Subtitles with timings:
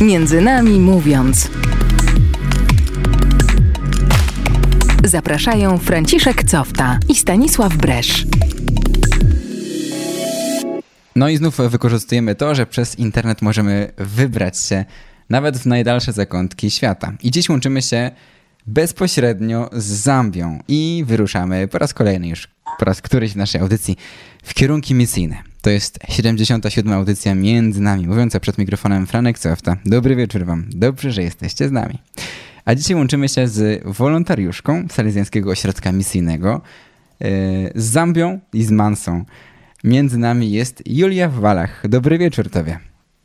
[0.00, 1.50] Między nami mówiąc.
[5.04, 8.26] Zapraszają Franciszek Cofta i Stanisław Bresz.
[11.16, 14.84] No i znów wykorzystujemy to, że przez internet możemy wybrać się
[15.30, 17.12] nawet w najdalsze zakątki świata.
[17.22, 18.10] I dziś łączymy się
[18.66, 23.96] bezpośrednio z Zambią i wyruszamy po raz kolejny już, po raz któryś w naszej audycji
[24.42, 25.55] w kierunki misyjne.
[25.66, 26.92] To jest 77.
[26.92, 29.76] audycja między nami, mówiąca przed mikrofonem Franek Cofta.
[29.84, 31.98] Dobry wieczór wam, dobrze, że jesteście z nami.
[32.64, 36.60] A dzisiaj łączymy się z wolontariuszką Salezjańskiego Ośrodka Misyjnego,
[37.20, 37.28] yy,
[37.74, 39.24] z Zambią i z Mansą.
[39.84, 41.88] Między nami jest Julia Walach.
[41.88, 42.78] Dobry wieczór tobie.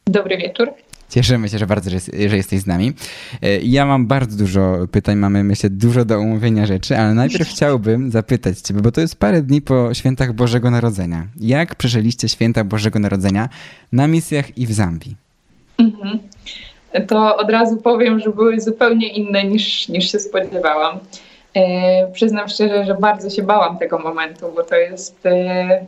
[0.06, 0.70] Dobry wieczór.
[1.12, 2.94] Cieszymy się, że bardzo, że, że jesteś z nami.
[3.42, 8.12] E, ja mam bardzo dużo pytań, mamy myślę dużo do omówienia rzeczy, ale najpierw chciałbym
[8.12, 11.28] zapytać ciebie, bo to jest parę dni po świętach Bożego Narodzenia.
[11.40, 13.50] Jak przeżyliście święta Bożego Narodzenia
[13.92, 15.16] na misjach i w Zambii?
[15.78, 16.20] Mhm.
[17.08, 21.00] To od razu powiem, że były zupełnie inne niż, niż się spodziewałam.
[21.56, 25.26] E, przyznam szczerze, że bardzo się bałam tego momentu, bo to jest...
[25.26, 25.86] E,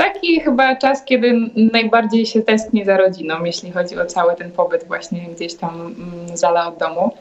[0.00, 1.32] taki chyba czas, kiedy
[1.72, 6.36] najbardziej się tęskni za rodziną, jeśli chodzi o cały ten pobyt właśnie gdzieś tam mm,
[6.36, 7.12] z od domu.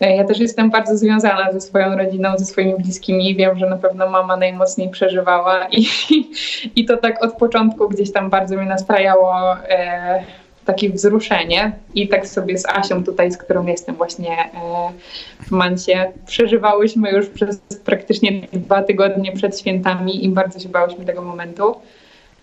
[0.00, 3.36] E, ja też jestem bardzo związana ze swoją rodziną, ze swoimi bliskimi.
[3.36, 5.86] Wiem, że na pewno mama najmocniej przeżywała i,
[6.76, 10.22] i to tak od początku gdzieś tam bardzo mnie nastrajało e,
[10.64, 11.72] takie wzruszenie.
[11.94, 14.48] I tak sobie z Asią tutaj, z którą jestem właśnie e,
[15.46, 21.22] w Mansie, przeżywałyśmy już przez praktycznie dwa tygodnie przed świętami i bardzo się bałyśmy tego
[21.22, 21.74] momentu.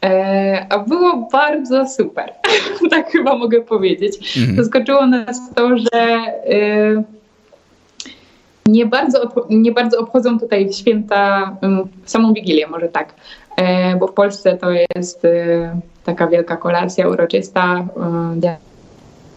[0.04, 2.34] E, a było bardzo super,
[2.92, 4.38] tak chyba mogę powiedzieć.
[4.38, 4.58] Mhm.
[4.58, 7.04] Zaskoczyło nas to, że e,
[8.66, 11.52] nie bardzo, nie bardzo obchodzą tutaj święta,
[12.06, 13.14] samą Wigilię może tak,
[13.58, 15.28] e, bo w Polsce to jest
[16.04, 17.88] taka wielka kolacja uroczysta,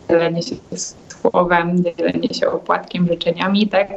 [0.08, 0.56] dzielenie się
[1.08, 3.88] słowem, dzielenie się opłatkiem, życzeniami, tak?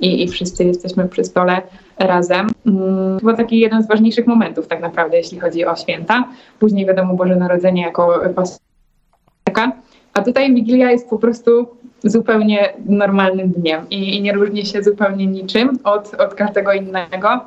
[0.00, 1.62] I, i wszyscy jesteśmy przy stole
[1.98, 2.46] razem.
[2.66, 6.28] Mm, chyba taki jeden z ważniejszych momentów tak naprawdę, jeśli chodzi o święta.
[6.58, 9.72] Później wiadomo Boże Narodzenie jako pasterka.
[10.14, 11.68] A tutaj Wigilia jest po prostu
[12.04, 17.40] zupełnie normalnym dniem i, i nie różni się zupełnie niczym od, od każdego innego.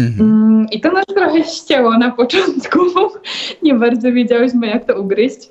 [0.00, 0.30] Mhm.
[0.30, 2.78] Mm, I to nas trochę ścięło na początku.
[3.62, 5.48] nie bardzo wiedziałyśmy, jak to ugryźć.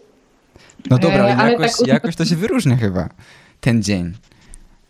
[0.89, 1.87] No dobra, ale, ale jakoś, tak...
[1.87, 3.09] jakoś to się wyróżnia chyba,
[3.61, 4.13] ten dzień.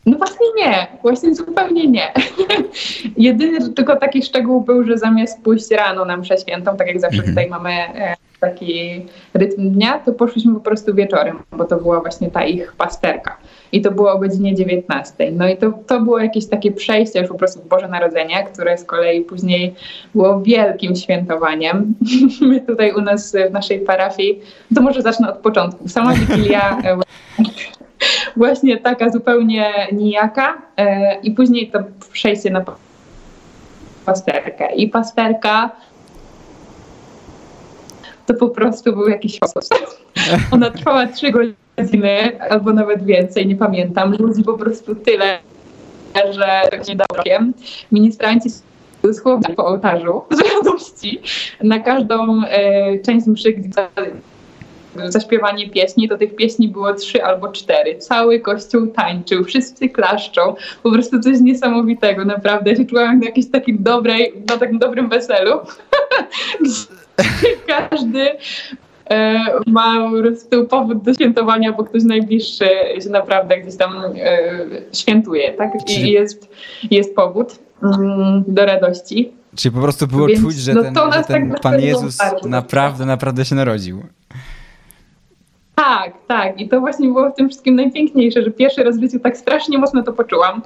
[0.05, 2.13] No właśnie nie, właśnie zupełnie nie.
[3.17, 7.17] Jedyny tylko taki szczegół był, że zamiast pójść rano na mszę świętą, tak jak zawsze
[7.17, 7.35] mhm.
[7.35, 12.31] tutaj mamy e, taki rytm dnia, to poszliśmy po prostu wieczorem, bo to była właśnie
[12.31, 13.37] ta ich pasterka.
[13.71, 15.31] I to było o godzinie 19.
[15.31, 18.77] No i to, to było jakieś takie przejście już po prostu w Boże Narodzenie, które
[18.77, 19.73] z kolei później
[20.15, 21.95] było wielkim świętowaniem.
[22.41, 24.41] My tutaj u nas w naszej parafii,
[24.75, 25.87] to może zacznę od początku.
[25.87, 26.97] Sama Wigilia e,
[28.37, 31.79] właśnie taka zupełnie nijaka e, i później to
[32.11, 32.65] przejście na
[34.05, 34.75] pasterkę.
[34.75, 35.71] I pasterka
[38.25, 39.79] to po prostu był jakiś sposób.
[40.53, 41.60] Ona trwała trzy godziny
[42.49, 44.15] albo nawet więcej, nie pamiętam.
[44.19, 45.39] Ludzi po prostu tyle,
[46.31, 47.53] że nie dałem.
[47.91, 48.49] Ministranci
[49.03, 51.21] dosłownie po ołtarzu z radości
[51.63, 53.87] na każdą e, część mszy, gdzie
[55.07, 57.97] zaśpiewanie pieśni, to tych pieśni było trzy albo cztery.
[57.97, 60.55] Cały kościół tańczył, wszyscy klaszczą.
[60.83, 62.71] Po prostu coś niesamowitego, naprawdę.
[62.71, 65.59] Ja się czułam na jakiejś takim dobrej, na takim dobrym weselu.
[67.67, 68.27] Każdy
[69.67, 70.11] ma
[70.49, 72.65] po powód do świętowania, bo ktoś najbliższy
[73.03, 74.39] się naprawdę gdzieś tam e,
[74.93, 75.71] świętuje, tak?
[75.89, 76.49] I jest,
[76.91, 79.31] jest powód mm, do radości.
[79.55, 83.05] Czyli po prostu było Więc, czuć, że no ten, że ten tak Pan Jezus naprawdę,
[83.05, 84.03] naprawdę się narodził.
[85.75, 86.59] Tak, tak.
[86.59, 89.77] I to właśnie było w tym wszystkim najpiękniejsze, że pierwszy raz w życiu tak strasznie
[89.77, 90.61] mocno to poczułam.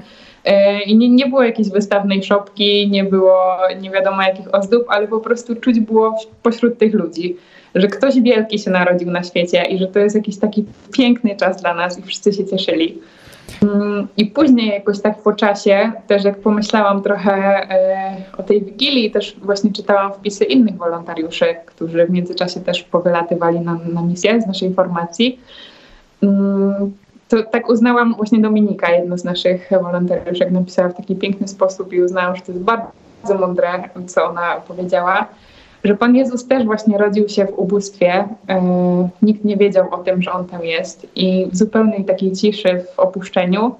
[0.45, 5.07] E, I nie, nie było jakiejś wystawnej szopki, nie było nie wiadomo jakich ozdób, ale
[5.07, 7.38] po prostu czuć było pośród tych ludzi,
[7.75, 11.62] że ktoś wielki się narodził na świecie i że to jest jakiś taki piękny czas
[11.62, 13.01] dla nas i wszyscy się cieszyli.
[13.63, 19.12] Mm, I później jakoś tak po czasie, też jak pomyślałam trochę e, o tej Wigilii,
[19.12, 24.48] też właśnie czytałam wpisy innych wolontariuszy, którzy w międzyczasie też powylatywali na, na misję z
[24.48, 25.39] naszej formacji.
[26.24, 26.94] Mm,
[27.30, 32.01] to tak uznałam właśnie Dominika, jedno z naszych wolontariuszek, napisała w taki piękny sposób i
[32.01, 35.27] uznałam, że to jest bardzo mądre, co ona powiedziała
[35.86, 38.28] że Pan Jezus też właśnie rodził się w ubóstwie.
[38.50, 42.84] E, nikt nie wiedział o tym, że On tam jest i w zupełnej takiej ciszy,
[42.96, 43.76] w opuszczeniu.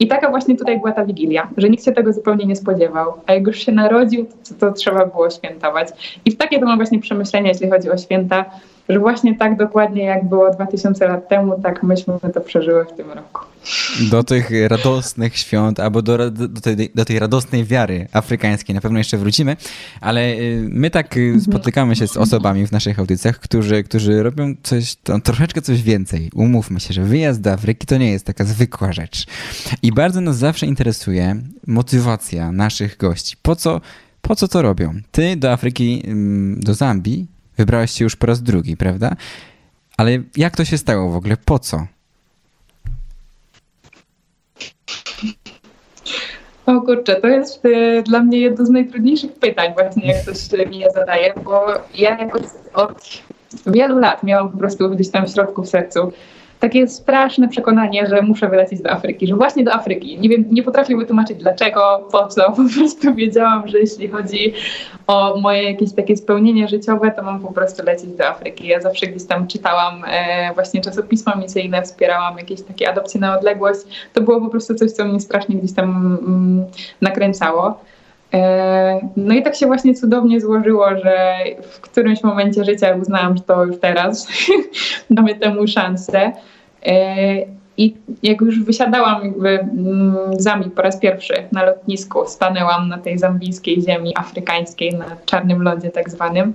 [0.00, 3.12] I taka właśnie tutaj była ta Wigilia, że nikt się tego zupełnie nie spodziewał.
[3.26, 5.88] A jak już się narodził, to, to trzeba było świętować.
[6.24, 8.44] I w takie to mam właśnie przemyślenia, jeśli chodzi o święta,
[8.88, 13.10] że właśnie tak dokładnie jak było 2000 lat temu, tak myśmy to przeżyły w tym
[13.10, 13.40] roku.
[14.10, 18.98] Do tych radosnych świąt, albo do, do, tej, do tej radosnej wiary afrykańskiej na pewno
[18.98, 19.56] jeszcze wrócimy,
[20.00, 21.40] ale y, my tak y, mhm.
[21.40, 26.30] spotykamy się z osobami w naszych audycjach, którzy, którzy robią coś, troszeczkę coś więcej.
[26.34, 29.26] Umówmy się, że wyjazd do Afryki to nie jest taka zwykła rzecz.
[29.82, 31.36] I bardzo nas zawsze interesuje
[31.66, 33.36] motywacja naszych gości.
[33.42, 33.80] Po co,
[34.22, 34.94] po co to robią?
[35.12, 36.02] Ty do Afryki,
[36.56, 39.16] do Zambii Wybrałeś się już po raz drugi, prawda?
[39.96, 41.36] Ale jak to się stało w ogóle?
[41.44, 41.86] Po co?
[46.66, 50.78] O kurczę, to jest y, dla mnie jedno z najtrudniejszych pytań właśnie, jak ktoś mi
[50.78, 52.42] je zadaje, bo ja jakoś
[52.74, 53.22] od
[53.66, 56.12] wielu lat miałam po prostu gdzieś tam w środku w sercu
[56.64, 60.18] takie straszne przekonanie, że muszę wylecieć do Afryki, że właśnie do Afryki.
[60.18, 62.42] Nie wiem, nie potrafię wytłumaczyć dlaczego, po co.
[62.56, 64.52] Po prostu wiedziałam, że jeśli chodzi
[65.06, 68.66] o moje jakieś takie spełnienie życiowe, to mam po prostu lecieć do Afryki.
[68.66, 73.80] Ja zawsze gdzieś tam czytałam e, właśnie czasopisma misyjne, wspierałam jakieś takie adopcje na odległość.
[74.12, 76.64] To było po prostu coś, co mnie strasznie gdzieś tam mm,
[77.00, 77.80] nakręcało.
[78.34, 83.42] E, no i tak się właśnie cudownie złożyło, że w którymś momencie życia uznałam, że
[83.42, 84.28] to już teraz
[85.10, 86.32] damy temu szansę.
[86.84, 87.36] E,
[87.76, 92.98] I jak już wysiadałam jakby mm, z Zambii po raz pierwszy na lotnisku, stanęłam na
[92.98, 96.52] tej zambijskiej ziemi afrykańskiej, na czarnym lodzie tak zwanym,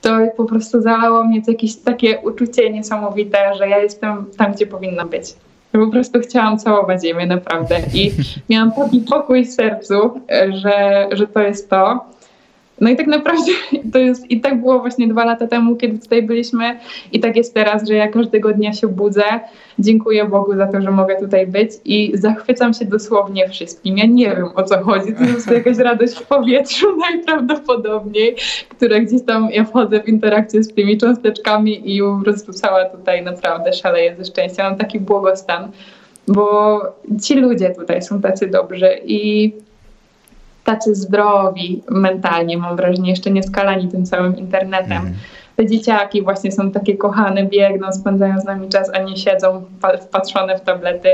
[0.00, 5.08] to po prostu zalało mnie jakieś takie uczucie niesamowite, że ja jestem tam, gdzie powinnam
[5.08, 5.34] być.
[5.72, 7.76] Po prostu chciałam całować ziemię, naprawdę.
[7.94, 8.12] I
[8.50, 12.04] miałam taki pokój w sercu, że, że to jest to.
[12.80, 13.52] No i tak naprawdę
[13.92, 16.78] to jest, i tak było właśnie dwa lata temu, kiedy tutaj byliśmy
[17.12, 19.24] i tak jest teraz, że ja każdego dnia się budzę,
[19.78, 23.98] dziękuję Bogu za to, że mogę tutaj być i zachwycam się dosłownie wszystkim.
[23.98, 28.36] Ja nie wiem o co chodzi, to jest jakaś radość w powietrzu najprawdopodobniej,
[28.68, 33.24] która gdzieś tam, ja wchodzę w interakcję z tymi cząsteczkami i po prostu cała tutaj
[33.24, 35.70] naprawdę szaleję ze szczęścia, mam taki błogostan,
[36.28, 36.80] bo
[37.22, 39.52] ci ludzie tutaj są tacy dobrzy i
[40.64, 45.02] tacy zdrowi mentalnie, mam wrażenie, jeszcze nie skalani tym całym internetem.
[45.02, 45.14] Mm.
[45.56, 49.64] Te dzieciaki właśnie są takie kochane, biegną, spędzają z nami czas, a nie siedzą
[50.00, 51.08] wpatrzone w tablety.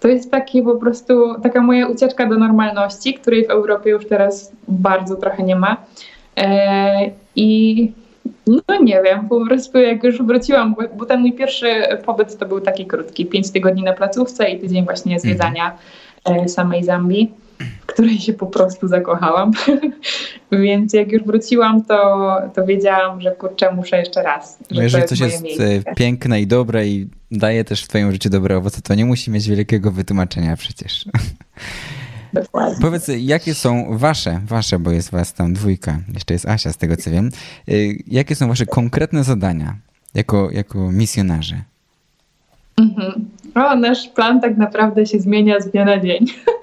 [0.00, 4.52] To jest taki po prostu taka moja ucieczka do normalności, której w Europie już teraz
[4.68, 5.76] bardzo trochę nie ma.
[6.36, 7.92] E, I
[8.46, 11.66] no nie wiem, po prostu jak już wróciłam, bo ten mój pierwszy
[12.06, 15.78] pobyt to był taki krótki, pięć tygodni na placówce i tydzień właśnie zwiedzania
[16.24, 16.48] mm.
[16.48, 19.52] samej Zambii w której się po prostu zakochałam.
[20.52, 24.58] Więc jak już wróciłam, to, to wiedziałam, że kurczę, muszę jeszcze raz.
[24.70, 28.30] No jeżeli coś jest, jest e, piękne i dobre i daje też w twoim życiu
[28.30, 31.04] dobre owoce, to nie musi mieć wielkiego wytłumaczenia przecież.
[32.32, 32.78] Dokładnie.
[32.80, 36.96] Powiedz, jakie są wasze, wasze, bo jest was tam dwójka, jeszcze jest Asia z tego
[36.96, 37.30] co wiem,
[37.68, 37.72] e,
[38.06, 39.76] jakie są wasze konkretne zadania
[40.14, 41.56] jako, jako misjonarze?
[42.76, 43.28] Mhm.
[43.54, 46.26] O, nasz plan tak naprawdę się zmienia z dnia na dzień.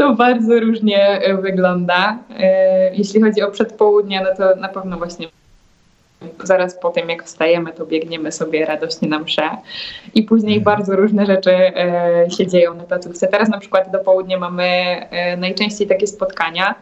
[0.00, 2.18] to bardzo różnie e, wygląda.
[2.38, 5.28] E, jeśli chodzi o przedpołudnie, no to na pewno właśnie
[6.44, 9.50] zaraz po tym, jak wstajemy, to biegniemy sobie radośnie na mszę
[10.14, 10.76] i później mhm.
[10.76, 13.28] bardzo różne rzeczy e, się dzieją na placówce.
[13.28, 14.70] Teraz na przykład do południa mamy
[15.38, 16.74] najczęściej takie spotkania,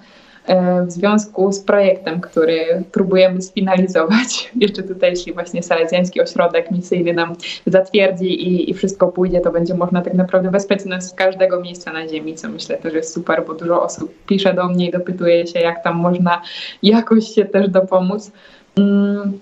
[0.86, 4.50] w związku z projektem, który próbujemy sfinalizować.
[4.60, 7.34] Jeszcze tutaj, jeśli właśnie Salezjański Ośrodek Misyjny nam
[7.66, 11.92] zatwierdzi i, i wszystko pójdzie, to będzie można tak naprawdę wesprzeć nas z każdego miejsca
[11.92, 15.46] na ziemi, co myślę też jest super, bo dużo osób pisze do mnie i dopytuje
[15.46, 16.42] się, jak tam można
[16.82, 18.30] jakoś się też dopomóc.
[18.76, 19.38] Mm,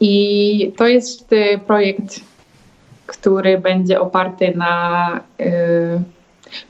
[0.00, 1.34] I to jest
[1.66, 2.20] projekt,
[3.06, 5.44] który będzie oparty na y,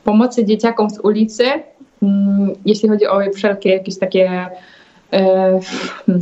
[0.03, 1.43] pomocy dzieciakom z ulicy,
[2.65, 4.49] jeśli chodzi o wszelkie jakieś takie
[5.13, 5.59] e,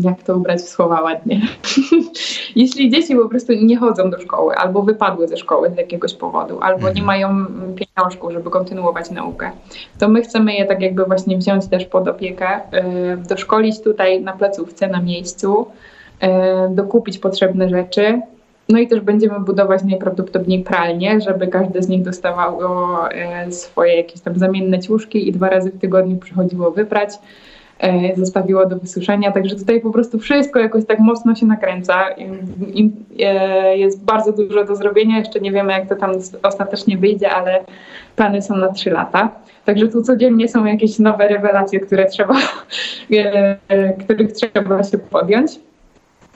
[0.04, 1.42] jak to ubrać w słowa ładnie.
[2.56, 6.60] Jeśli dzieci po prostu nie chodzą do szkoły, albo wypadły ze szkoły z jakiegoś powodu,
[6.62, 7.06] albo nie mhm.
[7.06, 9.52] mają pieniążków, żeby kontynuować naukę,
[10.00, 14.34] to my chcemy je tak jakby właśnie wziąć też pod opiekę, e, doszkolić tutaj na
[14.34, 15.66] placówce, na miejscu,
[16.20, 18.22] e, dokupić potrzebne rzeczy,
[18.74, 24.22] no i też będziemy budować najprawdopodobniej pralnie, żeby każdy z nich dostawało e, swoje jakieś
[24.22, 27.10] tam zamienne ciuszki i dwa razy w tygodniu przychodziło wyprać,
[27.80, 29.32] e, zostawiło do wysuszenia.
[29.32, 32.10] Także tutaj po prostu wszystko jakoś tak mocno się nakręca.
[33.20, 35.20] E, jest bardzo dużo do zrobienia.
[35.20, 36.12] Jeszcze nie wiemy, jak to tam
[36.44, 37.64] ostatecznie wyjdzie, ale
[38.16, 39.30] plany są na trzy lata.
[39.66, 42.36] Także tu codziennie są jakieś nowe rewelacje, które trzeba,
[44.06, 45.60] których trzeba się podjąć.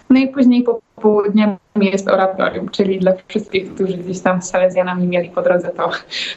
[0.10, 5.08] No i później po południami jest oratorium, czyli dla wszystkich, którzy gdzieś tam z Salezjanami
[5.08, 5.90] mieli po drodze, to,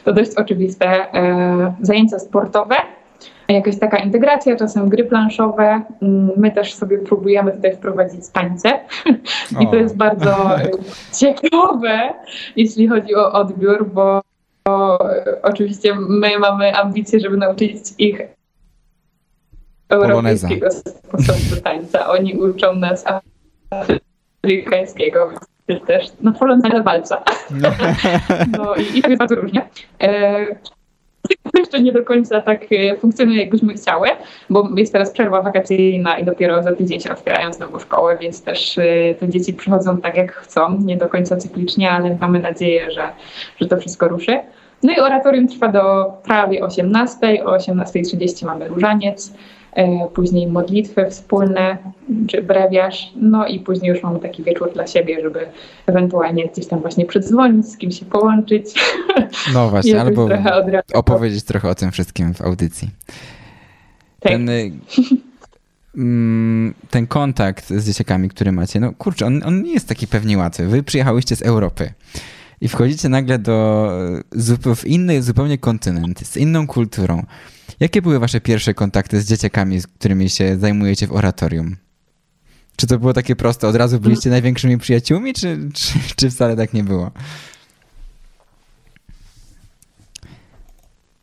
[0.03, 2.75] to dość oczywiste e, zajęcia sportowe
[3.53, 5.81] jakaś taka integracja, czasem gry planszowe.
[6.01, 8.79] Mm, my też sobie próbujemy tutaj wprowadzić tańce
[9.61, 10.69] i to jest bardzo e,
[11.19, 12.13] ciekawe,
[12.55, 14.21] jeśli chodzi o odbiór, bo,
[14.65, 14.97] bo
[15.43, 18.21] oczywiście my mamy ambicje, żeby nauczyć ich
[19.89, 22.09] europejskiego sposobu tańca.
[22.09, 23.05] Oni uczą nas
[23.71, 25.31] afrykańskiego,
[25.67, 27.23] więc też no poloneza walca.
[27.51, 27.69] No.
[28.57, 29.69] no i, i to jest bardzo różnie.
[30.01, 30.45] E,
[31.59, 34.07] jeszcze nie do końca tak e, funkcjonuje, jakbyśmy chciały,
[34.49, 38.77] bo jest teraz przerwa wakacyjna i dopiero za tydzień się otwierają znowu szkoły, więc też
[38.77, 43.09] e, te dzieci przychodzą tak jak chcą, nie do końca cyklicznie, ale mamy nadzieję, że,
[43.61, 44.39] że to wszystko ruszy.
[44.83, 49.33] No i oratorium trwa do prawie 18, o 18.30 mamy różaniec.
[49.73, 51.77] E, później modlitwy wspólne
[52.27, 55.39] czy brewiarz, no i później już mamy taki wieczór dla siebie, żeby
[55.85, 58.65] ewentualnie gdzieś tam właśnie przedzwonić, z kimś się połączyć.
[59.53, 60.63] No właśnie, albo trochę
[60.93, 62.89] opowiedzieć trochę o tym wszystkim w audycji.
[64.19, 64.31] Tak.
[64.31, 64.71] Ten, y,
[65.97, 70.37] mm, ten kontakt z dzieciakami, który macie, no kurczę, on, on nie jest taki pewnie
[70.37, 70.67] łatwy.
[70.67, 71.93] Wy przyjechałyście z Europy
[72.61, 73.89] i wchodzicie nagle do
[74.69, 77.23] y, w inny zupełnie kontynent, z inną kulturą.
[77.79, 81.75] Jakie były wasze pierwsze kontakty z dzieciakami, z którymi się zajmujecie w oratorium?
[82.75, 83.67] Czy to było takie proste?
[83.67, 87.11] Od razu byliście największymi przyjaciółmi, czy, czy, czy wcale tak nie było?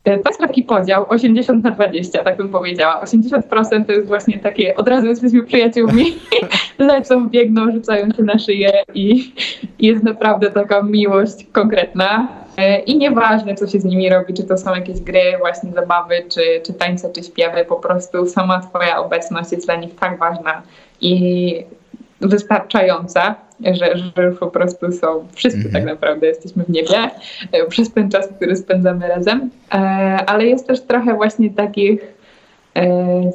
[0.04, 3.04] E, to jest taki podział 80 na 20, tak bym powiedziała.
[3.04, 6.04] 80% to jest właśnie takie, od razu jesteśmy przyjaciółmi,
[6.78, 9.32] lecą, biegną, rzucają się na szyję i
[9.78, 12.28] jest naprawdę taka miłość konkretna.
[12.58, 16.14] E, I nieważne, co się z nimi robi, czy to są jakieś gry, właśnie zabawy,
[16.28, 20.62] czy, czy tańce, czy śpiewy, po prostu sama Twoja obecność jest dla nich tak ważna
[21.00, 21.64] i
[22.20, 23.34] wystarczająca,
[23.64, 25.84] że, że już po prostu są wszyscy tak mhm.
[25.86, 27.10] naprawdę jesteśmy w niebie
[27.52, 29.50] e, przez ten czas, który spędzamy razem.
[29.74, 29.76] E,
[30.26, 32.18] ale jest też trochę właśnie takich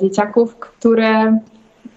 [0.02, 1.38] dzieciaków, które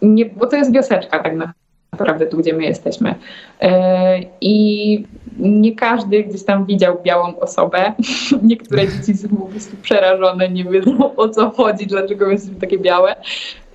[0.02, 1.65] nie, bo to jest wioseczka tak naprawdę
[2.00, 3.14] naprawdę tu, gdzie my jesteśmy.
[3.60, 5.04] E, I
[5.38, 7.92] nie każdy gdzieś tam widział białą osobę.
[8.42, 13.16] Niektóre dzieci są po prostu przerażone, nie wiedzą o co chodzi, dlaczego jesteśmy takie białe.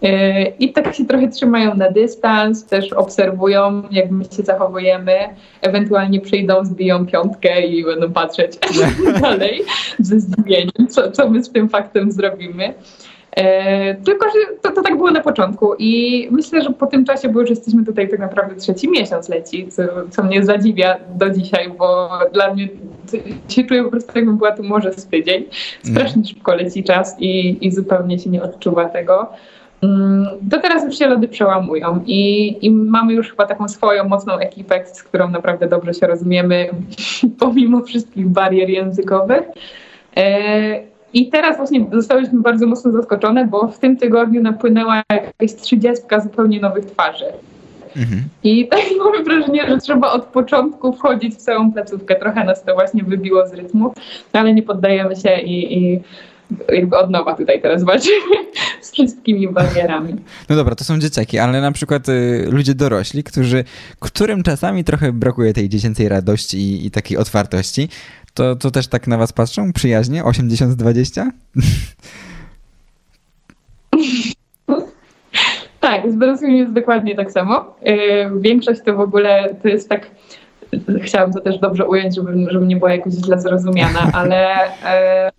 [0.03, 5.13] E, I tak się trochę trzymają na dystans, też obserwują, jak my się zachowujemy.
[5.61, 8.51] Ewentualnie przyjdą, zbiją piątkę i będą patrzeć
[9.21, 9.63] dalej
[9.99, 12.73] ze zdziwieniem, co, co my z tym faktem zrobimy.
[13.35, 17.29] E, tylko, że to, to, tak było na początku i myślę, że po tym czasie,
[17.29, 21.69] bo już jesteśmy tutaj tak naprawdę trzeci miesiąc leci, co, co mnie zadziwia do dzisiaj,
[21.77, 22.67] bo dla mnie
[23.49, 25.45] się czuję po prostu jakbym była tu może z tydzień.
[25.83, 26.25] Strasznie mm.
[26.25, 29.29] szybko leci czas i, i zupełnie się nie odczuwa tego.
[29.81, 34.37] Mm, to teraz już się lody przełamują i, i mamy już chyba taką swoją mocną
[34.37, 36.69] ekipę, z którą naprawdę dobrze się rozumiemy,
[37.39, 39.43] pomimo wszystkich barier językowych.
[41.13, 46.59] I teraz właśnie zostałyśmy bardzo mocno zaskoczone, bo w tym tygodniu napłynęła jakaś trzydziestka zupełnie
[46.59, 47.25] nowych twarzy.
[47.97, 48.23] Mhm.
[48.43, 52.15] I tak mamy wrażenie, że trzeba od początku wchodzić w całą placówkę.
[52.15, 53.93] Trochę nas to właśnie wybiło z rytmu,
[54.33, 56.01] ale nie poddajemy się i, i
[56.69, 58.35] jakby od nowa tutaj teraz walczymy
[58.81, 60.15] z wszystkimi barierami.
[60.49, 63.63] No dobra, to są dzieciaki, ale na przykład y, ludzie dorośli, którzy,
[63.99, 67.89] którym czasami trochę brakuje tej dziecięcej radości i, i takiej otwartości,
[68.33, 70.23] to, to też tak na was patrzą przyjaźnie?
[70.23, 71.29] 80-20?
[75.81, 77.75] Tak, z dorosłymi jest dokładnie tak samo.
[77.87, 80.07] Y, większość to w ogóle to jest tak,
[81.03, 85.31] chciałam to też dobrze ująć, żeby, żeby nie była jakoś źle zrozumiana, ale y,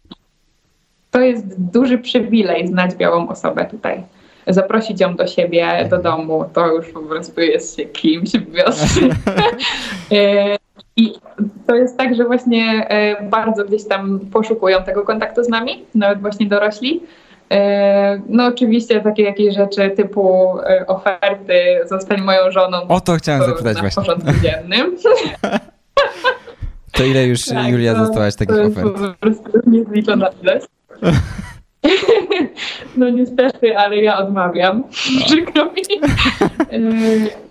[1.11, 4.03] to jest duży przywilej znać białą osobę tutaj.
[4.47, 9.01] Zaprosić ją do siebie, do domu, to już po prostu jest się kimś w wiosce.
[10.13, 10.62] Y,
[10.97, 11.13] I
[11.67, 16.21] to jest tak, że właśnie e, bardzo gdzieś tam poszukują tego kontaktu z nami, nawet
[16.21, 17.01] właśnie dorośli.
[17.53, 22.89] E, no oczywiście takie jakieś rzeczy typu e, oferty, zostań moją żoną.
[22.89, 24.03] O to chciałem zapytać na właśnie.
[24.03, 24.97] porządku dziennym.
[26.93, 28.89] To ile już tak, Julia to, zostałaś takich to ofert?
[28.93, 30.67] Po prostu niezliczona ilość.
[32.97, 34.83] No niestety, ale ja odmawiam.
[35.27, 35.83] Przykro mi.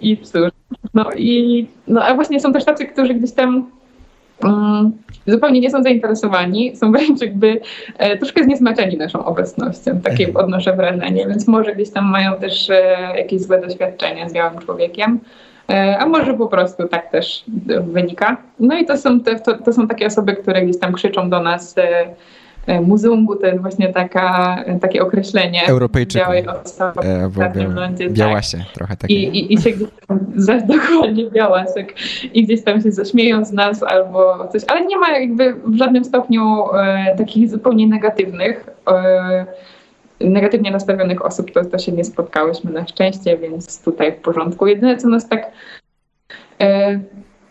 [0.02, 0.61] I cóż.
[0.94, 3.72] No i no, a właśnie są też tacy, którzy gdzieś tam
[4.44, 4.92] um,
[5.28, 7.62] zupełnie nie są zainteresowani, są wręcz jakby
[7.98, 10.02] e, troszkę zniesmaczeni naszą obecnością.
[10.02, 10.46] Takie mhm.
[10.46, 15.20] odnoszę wrażenie, więc może gdzieś tam mają też e, jakieś złe doświadczenia z białym człowiekiem.
[15.70, 17.44] E, a może po prostu tak też
[17.82, 18.38] wynika.
[18.60, 21.40] No i to są, te, to, to są takie osoby, które gdzieś tam krzyczą do
[21.40, 21.76] nas
[22.68, 26.28] e, E, Muzungu to jest właśnie taka, takie określenie Europejczyków.
[26.28, 28.68] białej osoby e, w lądzie, Białasie tak.
[28.74, 29.14] trochę takie.
[29.14, 30.20] I, i, i się gdzieś tam,
[30.68, 31.96] dokładnie białasek
[32.34, 36.06] i gdzieś tam się zaśmieją z nas albo coś, ale nie ma jakby w żadnym
[36.06, 38.70] stopniu e, takich zupełnie negatywnych.
[38.88, 39.46] E,
[40.20, 44.68] negatywnie nastawionych osób to, to się nie spotkałyśmy na szczęście, więc tutaj w porządku.
[44.68, 45.52] Jedyne, co nas tak
[46.62, 47.00] e,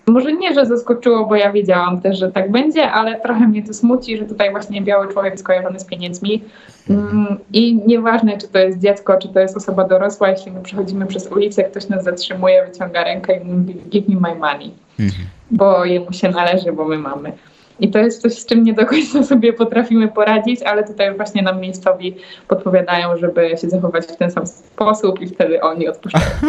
[0.07, 3.75] może nie, że zaskoczyło, bo ja wiedziałam też, że tak będzie, ale trochę mnie to
[3.75, 6.43] smuci, że tutaj właśnie biały człowiek skojarzony z pieniędzmi.
[6.91, 11.07] Mm, I nieważne, czy to jest dziecko, czy to jest osoba dorosła, jeśli my przechodzimy
[11.07, 15.25] przez ulicę, ktoś nas zatrzymuje, wyciąga rękę i mówi give me my money, Mhm.
[15.51, 17.33] bo jemu się należy, bo my mamy.
[17.81, 21.43] I to jest coś, z czym nie do końca sobie potrafimy poradzić, ale tutaj właśnie
[21.43, 22.17] nam miejscowi
[22.49, 26.25] podpowiadają, żeby się zachować w ten sam sposób i wtedy oni odpuszczają.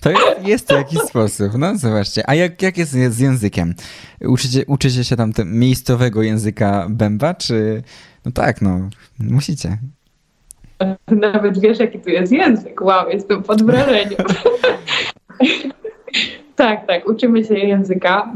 [0.00, 2.30] To jest, jest to jakiś sposób, no zobaczcie.
[2.30, 3.74] A jak, jak jest z językiem?
[4.20, 7.82] Uczycie, uczycie się tam miejscowego języka bęba, czy...
[8.24, 8.88] No tak, no,
[9.18, 9.78] musicie.
[11.08, 12.80] Nawet wiesz, jaki tu jest język.
[12.80, 14.18] Wow, jestem pod wrażeniem.
[16.56, 18.34] tak, tak, uczymy się języka.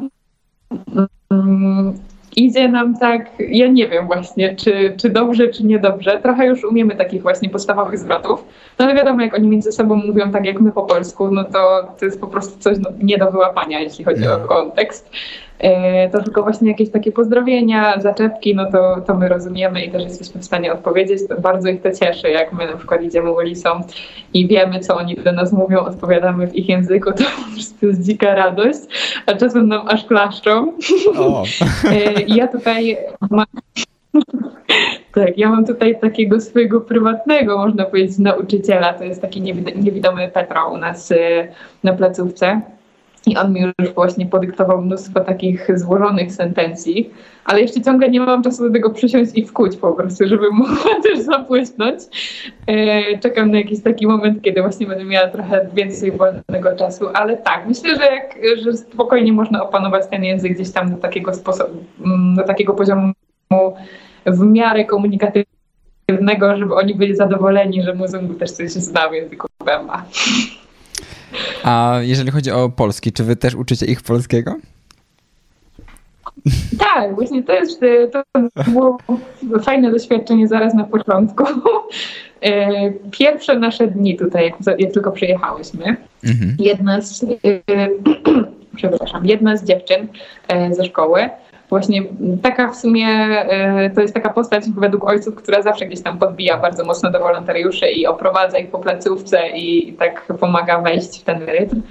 [2.36, 6.20] Idzie nam tak, ja nie wiem właśnie, czy, czy dobrze, czy niedobrze.
[6.22, 8.44] Trochę już umiemy takich właśnie podstawowych zwrotów.
[8.78, 11.88] No ale wiadomo, jak oni między sobą mówią tak jak my po polsku, no to
[11.98, 15.10] to jest po prostu coś no, nie do wyłapania, jeśli chodzi o kontekst.
[15.58, 20.02] E, To tylko właśnie jakieś takie pozdrowienia, zaczepki, no to, to my rozumiemy i też
[20.02, 21.28] jesteśmy w stanie odpowiedzieć.
[21.28, 23.68] To bardzo ich to cieszy, jak my na przykład idziemy ulicą
[24.34, 28.02] i wiemy, co oni do nas mówią, odpowiadamy w ich języku, to po prostu jest
[28.02, 28.78] dzika radość,
[29.26, 30.72] a czasem nam aż klaszczą.
[31.18, 31.42] O,
[31.92, 32.96] E, Ja tutaj
[33.30, 33.46] mam,
[35.14, 38.92] tak, ja mam tutaj takiego swojego prywatnego, można powiedzieć, nauczyciela.
[38.92, 41.16] To jest taki niewid- niewidomy Petro u nas e,
[41.84, 42.60] na placówce.
[43.26, 47.10] I on mi już właśnie podyktował mnóstwo takich złożonych sentencji,
[47.44, 50.94] ale jeszcze ciągle nie mam czasu do tego przysiąść i wkuć po prostu, żeby mogła
[51.04, 52.00] też zapłysnąć.
[52.66, 57.36] E, Czekam na jakiś taki moment, kiedy właśnie będę miała trochę więcej wolnego czasu, ale
[57.36, 61.84] tak, myślę, że, jak, że spokojnie można opanować ten język gdzieś tam do takiego sposobu,
[62.04, 63.12] mm, do takiego poziomu
[64.26, 70.04] w miarę komunikatywnego, żeby oni byli zadowoleni, że muzeum też coś zna w języku Bema.
[71.64, 74.56] A jeżeli chodzi o polski, czy wy też uczycie ich polskiego?
[76.78, 78.22] Tak, właśnie to jest, e, to
[78.68, 78.98] było
[79.62, 81.44] fajne doświadczenie zaraz na początku.
[82.42, 84.44] E, Pierwsze nasze dni tutaj,
[84.78, 86.56] jak, tylko przyjechałyśmy, Mhm.
[86.58, 87.28] jedna z, e,
[88.76, 90.08] przepraszam, jedna z dziewczyn
[90.70, 91.30] ze szkoły,
[91.68, 92.02] właśnie
[92.42, 96.58] taka w sumie, e, to jest taka postać według ojców, która zawsze gdzieś tam podbija
[96.58, 101.42] bardzo mocno do wolontariuszy i oprowadza ich po placówce i tak pomaga wejść w ten
[101.42, 101.82] rytm.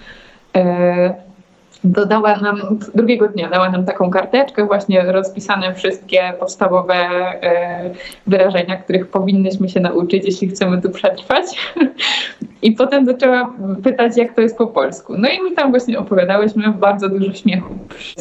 [1.83, 7.93] Dodała nam, drugiego dnia dała nam taką karteczkę, właśnie rozpisane wszystkie podstawowe e,
[8.27, 11.45] wyrażenia, których powinnyśmy się nauczyć, jeśli chcemy tu przetrwać.
[12.61, 15.13] I potem zaczęła pytać, jak to jest po polsku.
[15.17, 17.73] No i mi tam właśnie opowiadałyśmy bardzo dużo śmiechu.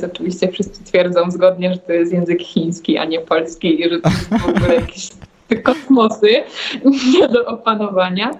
[0.05, 4.09] Oczywiście wszyscy twierdzą zgodnie, że to jest język chiński, a nie polski i że to
[4.09, 5.09] jest w ogóle jakieś
[5.65, 6.31] kosmosy
[7.21, 8.31] nie do opanowania.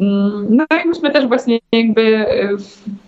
[0.00, 2.56] Mm, No i myśmy też właśnie jakby y,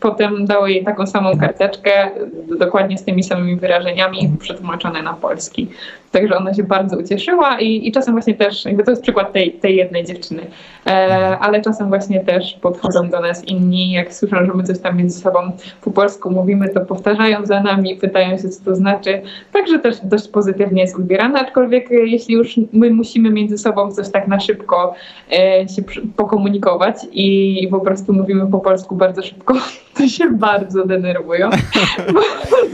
[0.01, 2.11] potem dały jej taką samą karteczkę,
[2.59, 5.69] dokładnie z tymi samymi wyrażeniami, przetłumaczone na polski.
[6.15, 9.53] Także ona się bardzo ucieszyła i, i czasem właśnie też, jakby to jest przykład tej,
[9.53, 10.43] tej jednej dziewczyny,
[10.87, 14.97] e, ale czasem właśnie też podchodzą do nas inni, jak słyszą, że my coś tam
[14.97, 15.39] między sobą
[15.81, 19.23] po polsku mówimy, to powtarzają za nami, pytają się, co to znaczy.
[19.53, 24.11] Także też dość pozytywnie jest odbierane, aczkolwiek e, jeśli już my musimy między sobą coś
[24.11, 24.95] tak na szybko
[25.33, 25.83] e, się
[26.17, 29.55] pokomunikować i po prostu mówimy po polsku bardzo szybko,
[29.99, 31.51] to się bardzo denerwują,
[32.15, 32.21] bo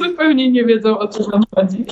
[0.04, 1.86] zupełnie nie wiedzą, o co nam chodzi.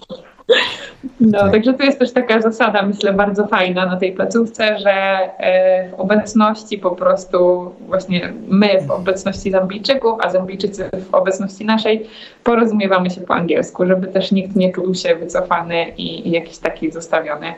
[1.21, 1.53] No, Tak.
[1.53, 5.95] także to jest też taka zasada, myślę, bardzo fajna na tej placówce, że e, w
[5.95, 12.07] obecności po prostu właśnie my w obecności Zambijczyków, a Zambijczycy w obecności naszej
[12.45, 16.91] porozumiewamy się po angielsku, żeby też nikt nie czuł się wycofany i, i jakiś taki
[16.91, 17.55] zostawiony,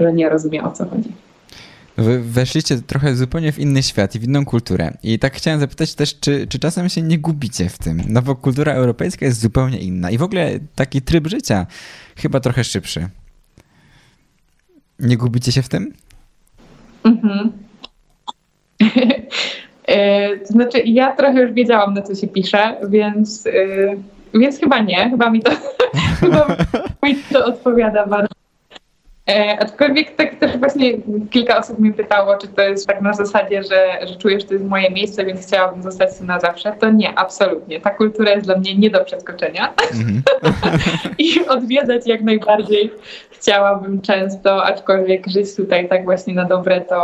[0.00, 1.12] że nie rozumie o co chodzi.
[2.20, 4.96] Weszliście trochę zupełnie w inny świat i w inną kulturę.
[5.02, 8.02] I tak chciałem zapytać też, czy, czy czasem się nie gubicie w tym?
[8.08, 11.66] No bo kultura europejska jest zupełnie inna i w ogóle taki tryb życia
[12.16, 13.08] chyba trochę szybszy.
[14.98, 15.92] Nie gubicie się w tym?
[17.04, 17.52] Mhm.
[19.86, 23.50] E, to znaczy, ja trochę już wiedziałam, na co się pisze, więc, e,
[24.38, 25.10] więc chyba nie.
[25.10, 25.50] Chyba mi to,
[26.20, 26.56] chyba
[27.02, 28.41] mi to odpowiada bardzo.
[29.30, 30.92] E, aczkolwiek tak też właśnie
[31.30, 34.54] kilka osób mi pytało, czy to jest tak na zasadzie, że, że czuję, że to
[34.54, 36.72] jest moje miejsce, więc chciałabym zostać tu na zawsze.
[36.80, 37.80] To nie, absolutnie.
[37.80, 40.22] Ta kultura jest dla mnie nie do przeskoczenia Mhm.
[41.18, 42.92] i odwiedzać jak najbardziej
[43.30, 47.00] chciałabym często, aczkolwiek żyć tutaj tak właśnie na dobre, to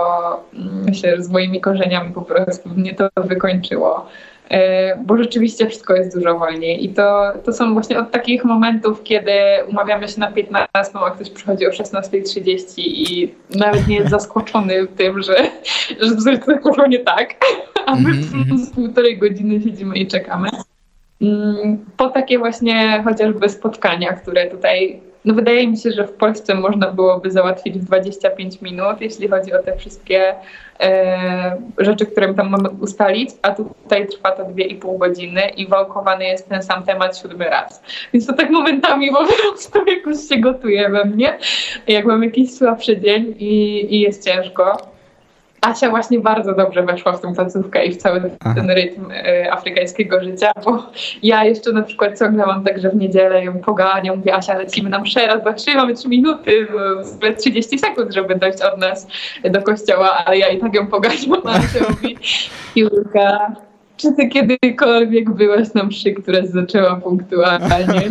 [0.54, 4.06] mm, myślę, że z moimi korzeniami po prostu mnie to wykończyło.
[4.50, 6.84] E, bo rzeczywiście wszystko jest dużo wolniej.
[6.84, 9.32] I to, to są właśnie od takich momentów, kiedy
[9.68, 15.22] umawiamy się na 15, a ktoś przychodzi o 16.30 i nawet nie jest zaskoczony tym,
[15.22, 15.36] że,
[16.00, 17.34] że coś poszło nie tak,
[17.86, 18.74] a my mm -hmm.
[18.74, 20.48] półtorej godziny siedzimy i czekamy.
[21.22, 26.54] Mm, po takie właśnie chociażby spotkania, które tutaj no wydaje mi się, że w Polsce
[26.54, 30.34] można byłoby załatwić w 25 minut, jeśli chodzi o te wszystkie
[30.80, 36.48] e, rzeczy, które tam mamy ustalić, a tutaj trwa to 2,5 godziny i wałkowany jest
[36.48, 37.82] ten sam temat siódmy raz.
[38.12, 41.38] Więc to tak momentami po prostu jakoś się gotuje we mnie,
[41.86, 44.97] jak mam jakiś słabszy dzień i, i jest ciężko.
[45.60, 48.54] Asia właśnie bardzo dobrze weszła w tą placówkę i w cały Aha.
[48.54, 50.82] ten rytm y, afrykańskiego życia, bo
[51.22, 54.90] ja jeszcze na przykład ciągle mam tak, że w niedzielę ją poganiam, mówię Asia, lecimy
[54.90, 56.66] nam mszę raz, dwa, trzy, mamy trzy minuty,
[57.22, 59.06] no, 30 sekund, żeby dojść od nas
[59.50, 62.16] do kościoła, ale ja i tak ją poganiam, a Asia mówi,
[62.76, 63.52] Julka,
[63.98, 68.10] czy ty kiedykolwiek byłaś na mszy, która zaczęła punktualnie?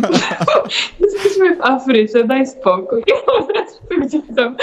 [1.00, 3.00] Jesteśmy w Afryce, daj spokój.
[3.00, 4.56] I po prostu gdzieś tam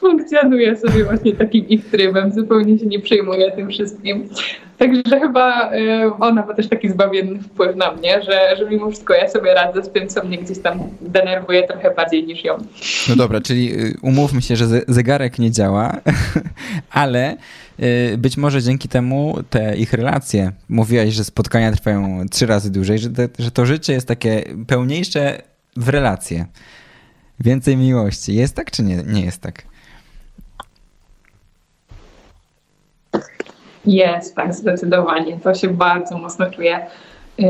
[0.00, 4.28] funkcjonuje sobie właśnie takim ich trybem, zupełnie się nie przejmuje tym wszystkim.
[4.78, 9.14] Także chyba y, ona ma też taki zbawienny wpływ na mnie, że, że mimo wszystko
[9.14, 12.58] ja sobie radzę z tym, co mnie gdzieś tam denerwuje trochę bardziej niż ją.
[13.08, 15.96] No dobra, czyli y, umówmy się, że zegarek nie działa,
[16.90, 17.36] ale
[17.80, 22.98] y, być może dzięki temu te ich relacje, mówiłaś, że spotkania trwają trzy razy dłużej,
[22.98, 25.42] że, te, że to życie jest takie pełniejsze
[25.76, 26.46] w relacje.
[27.40, 28.34] Więcej miłości.
[28.34, 29.69] Jest tak, czy nie, nie jest tak?
[33.86, 35.38] Jest, tak, zdecydowanie.
[35.38, 36.86] To się bardzo mocno czuje.
[37.38, 37.46] Yy,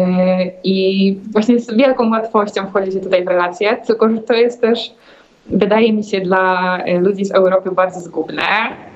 [0.64, 4.94] I właśnie z wielką łatwością wchodzi się tutaj w relacje, tylko że to jest też,
[5.46, 8.42] wydaje mi się, dla ludzi z Europy bardzo zgubne,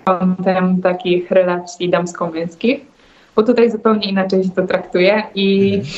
[0.04, 2.80] kątem takich relacji damsko-męskich,
[3.36, 5.94] bo tutaj zupełnie inaczej się to traktuje i mhm.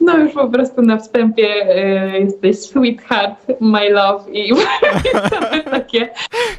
[0.00, 1.76] no już po prostu na wstępie
[2.14, 4.52] y, jesteś sweetheart, my love i
[5.70, 6.08] takie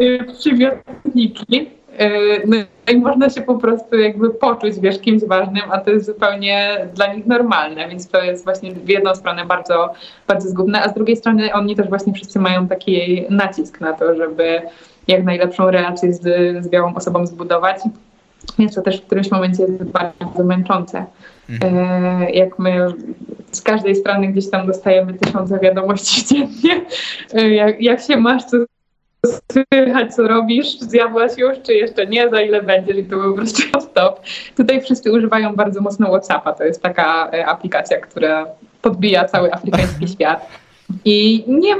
[0.02, 1.79] y, przymiotniki.
[2.02, 2.58] Y, no
[2.94, 7.14] i można się po prostu jakby poczuć, wiesz, kimś ważnym, a to jest zupełnie dla
[7.14, 9.94] nich normalne, więc to jest właśnie w jedną stronę bardzo,
[10.28, 14.16] bardzo zgubne, a z drugiej strony oni też właśnie wszyscy mają taki nacisk na to,
[14.16, 14.62] żeby
[15.08, 16.22] jak najlepszą relację z,
[16.66, 17.78] z białą osobą zbudować,
[18.60, 21.06] więc to też w którymś momencie jest bardzo męczące.
[21.50, 21.78] Mhm.
[22.24, 22.88] E, jak my
[23.52, 26.82] z każdej strony gdzieś tam dostajemy tysiące wiadomości dziennie,
[27.34, 28.58] e, jak, jak się masz, co
[29.26, 33.62] słychać, co robisz, zjadłaś już, czy jeszcze nie, za ile będziesz i to po prostu
[33.92, 34.22] stop.
[34.58, 38.46] Tutaj wszyscy używają bardzo mocno Whatsappa, to jest taka e, aplikacja, która
[38.82, 40.48] podbija cały afrykański świat.
[41.06, 41.76] I nie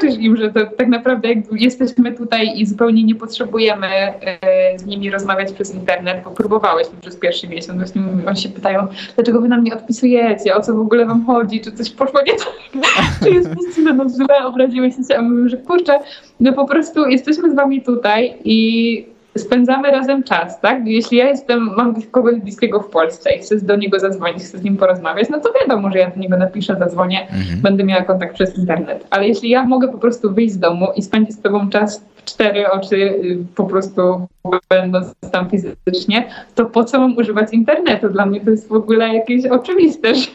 [0.00, 5.10] wytłumaczysz im, że to tak naprawdę jesteśmy tutaj i zupełnie nie potrzebujemy e, z nimi
[5.10, 7.78] rozmawiać przez internet, bo próbowałyśmy przez pierwszy miesiąc.
[7.78, 11.60] Właśnie oni się pytają, dlaczego wy nam nie odpisujecie, o co w ogóle wam chodzi,
[11.60, 15.48] czy coś poszło nie tak, czy jest nic na nas źle, obraziły się, a my
[15.48, 16.00] że kurczę,
[16.40, 20.86] my po prostu jesteśmy z wami tutaj i spędzamy razem czas, tak?
[20.86, 24.62] Jeśli ja jestem, mam kogoś bliskiego w Polsce i chcę do niego zadzwonić, chcę z
[24.62, 27.60] nim porozmawiać, no to wiadomo, że ja do niego napiszę, zadzwonię, mhm.
[27.60, 29.06] będę miała kontakt przez internet.
[29.10, 32.24] Ale jeśli ja mogę po prostu wyjść z domu i spędzić z tobą czas w
[32.24, 34.26] cztery oczy, y, po prostu
[34.68, 38.08] będąc tam fizycznie, to po co mam używać internetu?
[38.08, 40.26] Dla mnie to jest w ogóle jakieś oczywiste, że,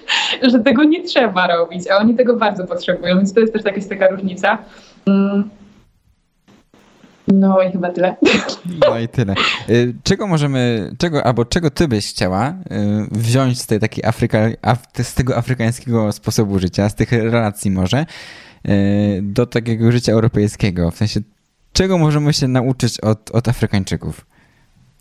[0.41, 3.87] że tego nie trzeba robić, a oni tego bardzo potrzebują, więc to jest też jakaś
[3.87, 4.57] taka różnica.
[5.07, 5.49] Mm
[7.33, 8.15] no i chyba tyle.
[8.89, 9.35] No i tyle.
[9.69, 12.53] Y, czego możemy, czego, albo czego ty byś chciała y,
[13.11, 14.39] wziąć z tej takiej Afryka,
[15.03, 18.05] z tego afrykańskiego sposobu życia, z tych relacji może,
[18.69, 20.91] y, do takiego życia europejskiego?
[20.91, 21.19] W sensie,
[21.73, 24.25] czego możemy się nauczyć od, od Afrykańczyków?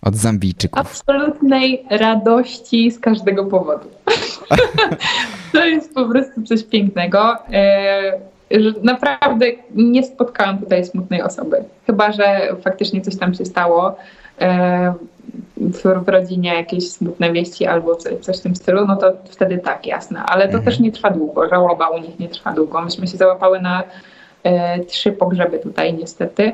[0.02, 0.80] Od Zambijczyków?
[0.80, 3.88] Absolutnej radości z każdego powodu.
[5.52, 7.36] to jest po prostu coś pięknego
[8.50, 11.64] że naprawdę nie spotkałam tutaj smutnej osoby.
[11.86, 13.96] Chyba, że faktycznie coś tam się stało
[14.40, 14.94] e,
[15.56, 19.86] w rodzinie, jakieś smutne wieści albo coś, coś w tym stylu, no to wtedy tak,
[19.86, 20.22] jasne.
[20.22, 20.64] Ale to mhm.
[20.64, 21.48] też nie trwa długo.
[21.48, 22.80] Żałoba u nich nie trwa długo.
[22.82, 23.82] Myśmy się załapały na
[24.42, 26.52] e, trzy pogrzeby tutaj niestety.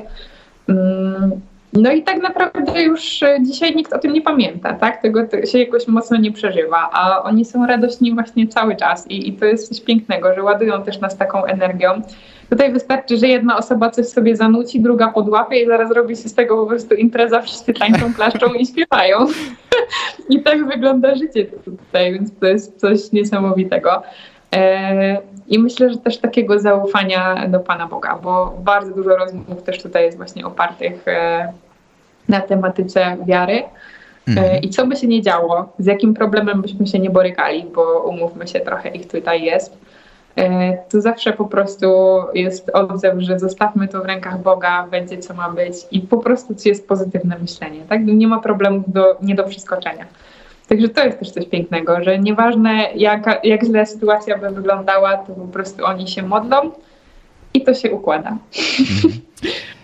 [0.69, 1.31] Mm,
[1.75, 5.01] no i tak naprawdę już e, dzisiaj nikt o tym nie pamięta, tak?
[5.01, 9.33] Tego się jakoś mocno nie przeżywa, a oni są radośni właśnie cały czas i, i
[9.33, 12.01] to jest coś pięknego, że ładują też nas taką energią.
[12.49, 16.33] Tutaj wystarczy, że jedna osoba coś sobie zanuci, druga podłapie i zaraz robi się z
[16.33, 19.17] tego po prostu impreza, wszyscy tańczą, klaszczą i śpiewają.
[20.29, 24.03] I tak wygląda życie tutaj, więc to jest coś niesamowitego.
[24.55, 29.83] E, I myślę, że też takiego zaufania do Pana Boga, bo bardzo dużo rozmów też
[29.83, 31.53] tutaj jest właśnie opartych e,
[32.29, 33.63] na tematyce wiary.
[34.27, 34.61] Mhm.
[34.61, 38.47] I co by się nie działo, z jakim problemem byśmy się nie borykali, bo umówmy
[38.47, 39.77] się, trochę ich tutaj jest,
[40.35, 41.87] e, to zawsze po prostu
[42.33, 46.55] jest odzew, że zostawmy to w rękach Boga, będzie co ma być i po prostu
[46.65, 47.81] jest pozytywne myślenie.
[47.89, 48.05] Tak?
[48.05, 50.05] Nie ma problemów do, nie do przeskoczenia.
[50.67, 55.33] Także to jest też coś pięknego, że nieważne jak, jak źle sytuacja by wyglądała, to
[55.33, 56.71] po prostu oni się modlą
[57.53, 58.37] i to się układa.
[58.79, 59.13] Mhm.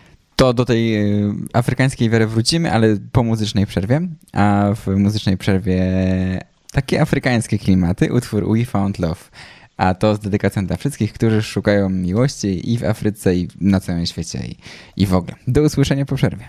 [0.42, 4.02] To do tej e, afrykańskiej wiary wrócimy, ale po muzycznej przerwie.
[4.34, 5.84] A w muzycznej przerwie
[6.72, 9.22] takie afrykańskie klimaty, utwór We Found Love.
[9.78, 14.06] A to z dedykacją dla wszystkich, którzy szukają miłości i w Afryce, i na całym
[14.06, 14.58] świecie, i,
[14.98, 15.36] i w ogóle.
[15.48, 16.46] Do usłyszenia po przerwie.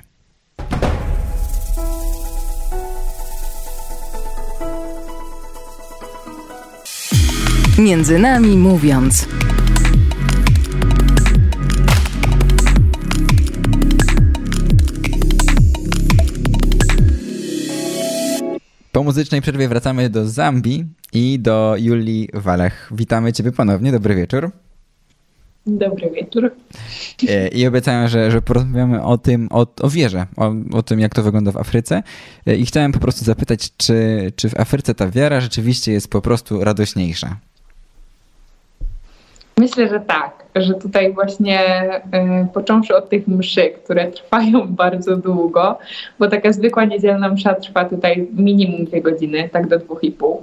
[7.78, 9.28] Między nami mówiąc.
[19.02, 22.90] Po muzycznej przerwie wracamy do Zambii i do Julii Walech.
[22.94, 24.50] Witamy Ciebie ponownie, dobry wieczór.
[25.66, 26.50] Dobry wieczór.
[27.28, 31.14] E, I obiecałem, że, że porozmawiamy o tym, o, o wierze, o, o tym, jak
[31.14, 32.02] to wygląda w Afryce.
[32.46, 36.20] E, I chciałem po prostu zapytać, czy, czy w Afryce ta wiara rzeczywiście jest po
[36.20, 37.36] prostu radośniejsza?
[39.58, 41.60] Myślę, że tak, że tutaj właśnie
[41.96, 42.00] y,
[42.54, 45.78] począwszy od tych mszy, które trwają bardzo długo,
[46.18, 50.42] bo taka zwykła niedzielna msza trwa tutaj minimum dwie godziny, tak do dwóch i pół.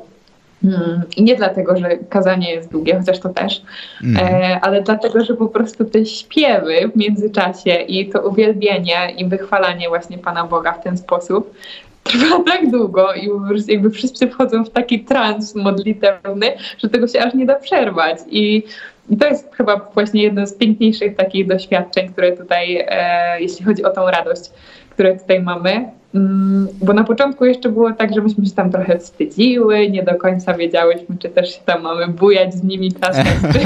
[0.62, 1.02] Hmm.
[1.18, 3.62] I nie dlatego, że kazanie jest długie, chociaż to też,
[4.04, 4.26] mm.
[4.26, 9.90] e, ale dlatego, że po prostu te śpiewy w międzyczasie i to uwielbienie i wychwalanie
[9.90, 11.54] właśnie Pana Boga w ten sposób
[12.04, 13.30] trwa tak długo i
[13.68, 18.18] jakby wszyscy wchodzą w taki trans modlitewny, że tego się aż nie da przerwać.
[18.30, 18.64] I
[19.10, 23.84] i to jest chyba właśnie jedno z piękniejszych takich doświadczeń, które tutaj, e, jeśli chodzi
[23.84, 24.52] o tą radość,
[24.90, 25.99] które tutaj mamy.
[26.16, 30.16] Mm, bo na początku jeszcze było tak, że myśmy się tam trochę wstydziły, nie do
[30.16, 33.22] końca wiedziałyśmy, czy też się tam mamy bujać z nimi klasą,
[33.54, 33.60] czy,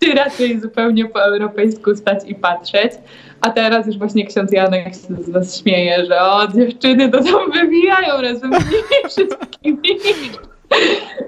[0.00, 2.92] czy raczej zupełnie po europejsku stać i patrzeć.
[3.40, 7.52] A teraz już właśnie ksiądz Janek się z nas śmieje, że o, dziewczyny to tam
[7.52, 9.98] wybijają razem z nimi wszystkimi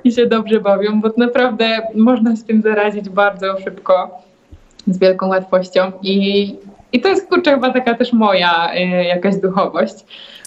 [0.04, 4.22] i się dobrze bawią, bo naprawdę można się tym zarazić bardzo szybko,
[4.86, 6.54] z wielką łatwością i,
[6.92, 9.94] i to jest kurczę chyba taka też moja y, jakaś duchowość.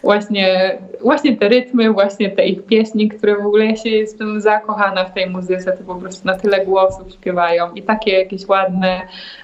[0.03, 5.05] Właśnie, właśnie te rytmy, właśnie te ich pieśni, które w ogóle ja się jestem zakochana
[5.05, 9.01] w tej muzyce, to po prostu na tyle głosów śpiewają i takie jakieś ładne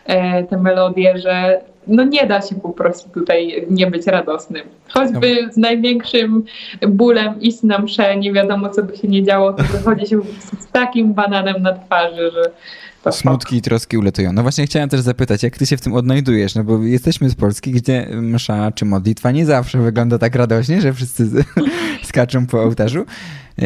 [0.10, 0.14] y,
[0.50, 4.62] te melodie, że no nie da się po prostu tutaj nie być radosnym.
[4.90, 5.54] Choćby no.
[5.54, 6.44] z największym
[6.88, 10.22] bólem iść na mszę, nie wiadomo co by się nie działo, to wychodzi się
[10.60, 12.52] z takim bananem na twarzy, że
[13.12, 14.34] Smutki i troski uletują.
[14.34, 16.56] No właśnie chciałem też zapytać, jak ty się w tym odnajdujesz?
[16.56, 20.94] No bo jesteśmy z Polski, gdzie msza czy modlitwa nie zawsze wygląda tak radośnie, że
[20.94, 21.30] wszyscy
[22.10, 23.06] skaczą po ołtarzu.
[23.60, 23.66] E,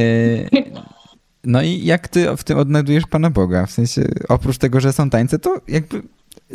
[1.43, 3.65] no i jak ty w tym odnajdujesz Pana Boga?
[3.65, 6.01] W sensie, oprócz tego, że są tańce, to jakby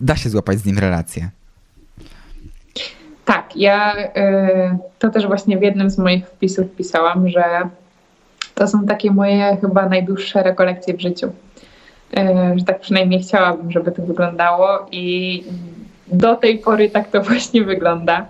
[0.03, 1.31] da się złapać z nim relację.
[3.25, 4.11] Tak, ja y,
[4.99, 7.45] to też właśnie w jednym z moich wpisów pisałam, że
[8.55, 11.33] to są takie moje chyba najdłuższe rekolekcje w życiu.
[12.57, 15.45] Że tak przynajmniej chciałabym, żeby to wyglądało i
[16.07, 18.27] do tej pory tak to właśnie wygląda.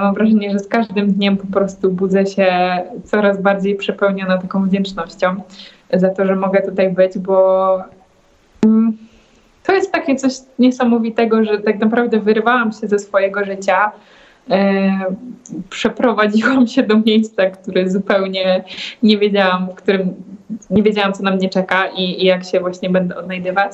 [0.00, 2.52] Mam wrażenie, że z każdym dniem po prostu budzę się
[3.04, 5.34] coraz bardziej przepełniona taką wdzięcznością
[5.92, 7.78] za to, że mogę tutaj być, bo
[8.64, 8.96] mm,
[9.62, 13.92] to jest takie coś niesamowitego, że tak naprawdę wyrwałam się ze swojego życia.
[14.50, 14.90] E,
[15.70, 18.64] przeprowadziłam się do miejsca, które zupełnie
[19.02, 20.14] nie wiedziałam, w którym
[20.70, 23.72] nie wiedziałam, co na mnie czeka i, i jak się właśnie będę odnajdywać.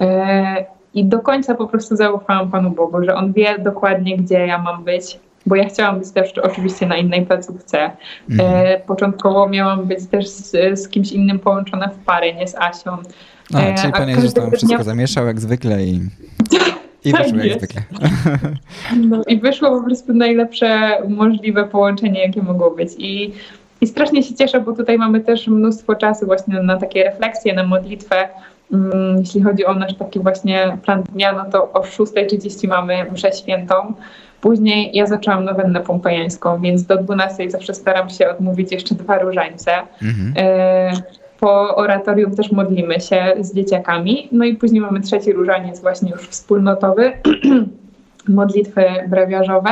[0.00, 4.58] E, I do końca po prostu zaufałam Panu Bogu, że On wie dokładnie, gdzie ja
[4.58, 7.78] mam być, bo ja chciałam być też oczywiście na innej placówce.
[7.78, 7.92] E,
[8.30, 8.80] mhm.
[8.86, 12.96] Początkowo miałam być też z, z kimś innym połączona w parę, nie z Asią.
[13.54, 16.00] A, czyli Pan Jezus tam wszystko zamieszał jak zwykle i,
[17.04, 17.82] i tak wyszło jak zwykle.
[19.08, 22.92] No i wyszło po prostu najlepsze możliwe połączenie, jakie mogło być.
[22.98, 23.32] I,
[23.80, 27.64] I strasznie się cieszę, bo tutaj mamy też mnóstwo czasu właśnie na takie refleksje, na
[27.64, 28.28] modlitwę.
[28.72, 33.32] Mm, jeśli chodzi o nasz taki właśnie plan dnia, no to o 6.30 mamy mszę
[33.32, 33.74] świętą.
[34.40, 39.72] Później ja zaczęłam nowennę pompejańską, więc do 12 zawsze staram się odmówić jeszcze dwa różańce.
[40.02, 40.34] Mhm.
[40.36, 40.92] E,
[41.44, 44.28] po oratorium też modlimy się z dzieciakami.
[44.32, 47.12] No i później mamy trzeci różaniec właśnie już wspólnotowy,
[48.28, 49.70] modlitwy brewiarzowe.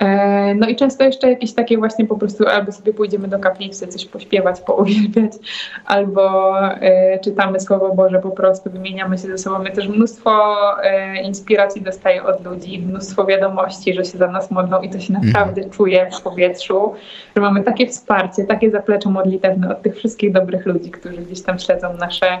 [0.00, 3.86] E, no i często jeszcze jakieś takie właśnie po prostu albo sobie pójdziemy do kaplicy,
[3.86, 5.32] coś pośpiewać, pouwielbiać,
[5.86, 9.58] albo e, czytamy Słowo Boże po prostu, wymieniamy się ze sobą.
[9.58, 14.82] My też mnóstwo e, inspiracji dostaję od ludzi, mnóstwo wiadomości, że się za nas modlą
[14.82, 15.32] i to się Mhm.
[15.32, 16.94] naprawdę czuje w powietrzu,
[17.36, 21.58] że mamy takie wsparcie, takie zaplecze modlitewne od tych wszystkich dobrych ludzi, którzy gdzieś tam
[21.58, 22.38] śledzą nasze,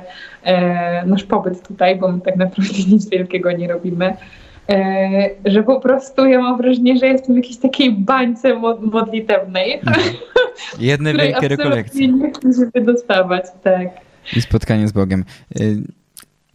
[1.06, 4.16] nasz pobyt tutaj, bo my tak naprawdę nic wielkiego nie robimy.
[4.70, 9.80] E, że po prostu ja mam wrażenie, że jestem w jakiejś takiej bańce mod- modlitewnej,
[10.78, 13.88] Jedne której wielkie rekolekcje nie chcę się wydostawać, tak.
[14.36, 15.24] i spotkanie z Bogiem.
[15.60, 15.82] Y,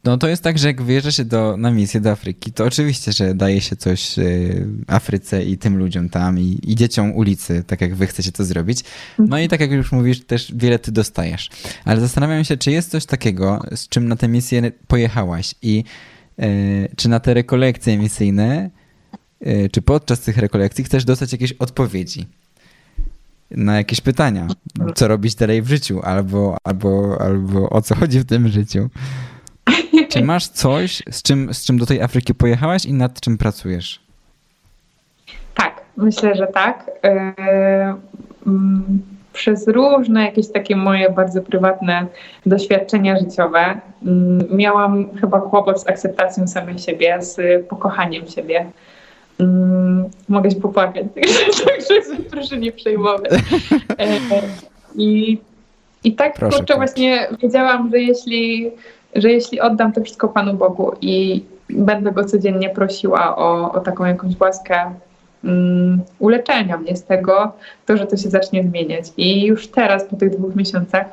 [0.04, 3.12] No to jest tak, że jak wyjeżdża się do, na misję do Afryki, to oczywiście,
[3.12, 7.82] że daje się coś y, Afryce i tym ludziom tam i, i dzieciom ulicy, tak
[7.82, 8.80] jak wy chcecie to zrobić.
[9.20, 11.50] No i tak jak już mówisz, też wiele ty dostajesz.
[11.86, 15.84] Ale zastanawiam się, czy jest coś takiego, z czym na tę misję pojechałaś i
[16.96, 18.70] czy na te rekolekcje misyjne,
[19.48, 22.26] y, czy podczas tych rekolekcji chcesz dostać jakieś odpowiedzi
[23.52, 24.48] na jakieś pytania,
[24.96, 28.90] co robić dalej w życiu, albo, albo, albo o co chodzi w tym życiu.
[30.10, 34.00] Czy masz coś, z czym, z czym do tej Afryki pojechałaś i nad czym pracujesz?
[35.56, 36.92] Tak, myślę, że tak.
[37.04, 37.34] E,
[38.48, 39.02] mm,
[39.42, 42.06] Przez różne jakieś takie moje bardzo prywatne
[42.46, 48.66] doświadczenia życiowe mm, miałam chyba kłopot z akceptacją samej siebie, z pokochaniem siebie.
[49.40, 51.06] Mm, Mogę się popłakać,
[51.68, 53.32] także proszę nie przejmować.
[54.00, 54.08] E,
[54.96, 55.38] I,
[56.04, 56.78] i tak Proszę, kurczę, płacz.
[56.78, 58.72] właśnie wiedziałam, że jeśli,
[59.16, 64.06] że jeśli oddam to wszystko Panu Bogu i będę Go codziennie prosiła o, o taką
[64.06, 64.92] jakąś łaskę
[65.44, 67.52] um, uleczenia mnie z tego,
[67.86, 69.06] to, że to się zacznie zmieniać.
[69.18, 71.06] I już teraz, po tych dwóch miesiącach,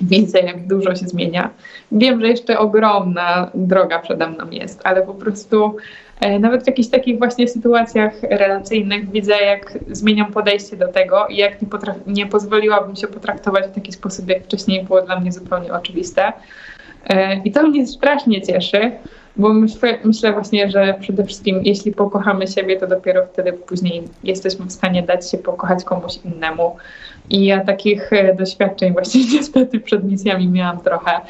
[0.00, 1.50] widzę, jak dużo się zmienia.
[1.92, 5.76] Wiem, że jeszcze ogromna droga przede mną jest, ale po prostu
[6.20, 11.36] e, nawet w jakichś takich właśnie sytuacjach relacyjnych widzę, jak zmieniam podejście do tego i
[11.36, 15.32] jak nie, potraf- nie pozwoliłabym się potraktować w taki sposób, jak wcześniej było dla mnie
[15.32, 16.32] zupełnie oczywiste.
[17.06, 18.92] E, I to mnie strasznie cieszy,
[19.36, 24.66] bo myślę, myślę właśnie, że przede wszystkim jeśli pokochamy siebie, to dopiero wtedy później jesteśmy
[24.66, 26.76] w stanie dać się pokochać komuś innemu.
[27.30, 31.20] I ja takich e, doświadczeń właśnie niestety przed misjami miałam trochę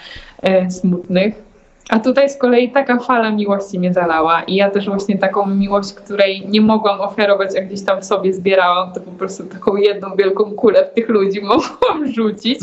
[0.43, 1.54] e, smutnych.
[1.89, 5.93] A tutaj z kolei taka fala miłości mnie zalała i ja też właśnie taką miłość,
[5.93, 10.51] której nie mogłam ofiarować, jak gdzieś tam sobie zbierałam, to po prostu taką jedną wielką
[10.51, 12.59] kulę w tych ludzi mogłam rzucić.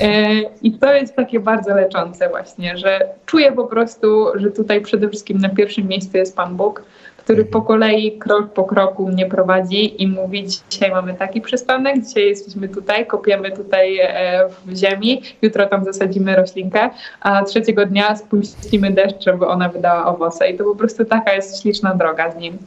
[0.00, 5.08] E, I to jest takie bardzo leczące właśnie, że czuję po prostu, że tutaj przede
[5.08, 6.82] wszystkim na pierwszym miejscu jest Pan Bóg,
[7.24, 12.28] który po kolei, krok po kroku mnie prowadzi i mówi, dzisiaj mamy taki przystanek, dzisiaj
[12.28, 18.90] jesteśmy tutaj, kopiemy tutaj e, w ziemi, jutro tam zasadzimy roślinkę, a trzeciego dnia spuścimy
[18.90, 20.50] deszcz, żeby ona wydała owoce.
[20.50, 22.58] I to po prostu taka jest śliczna droga z nim.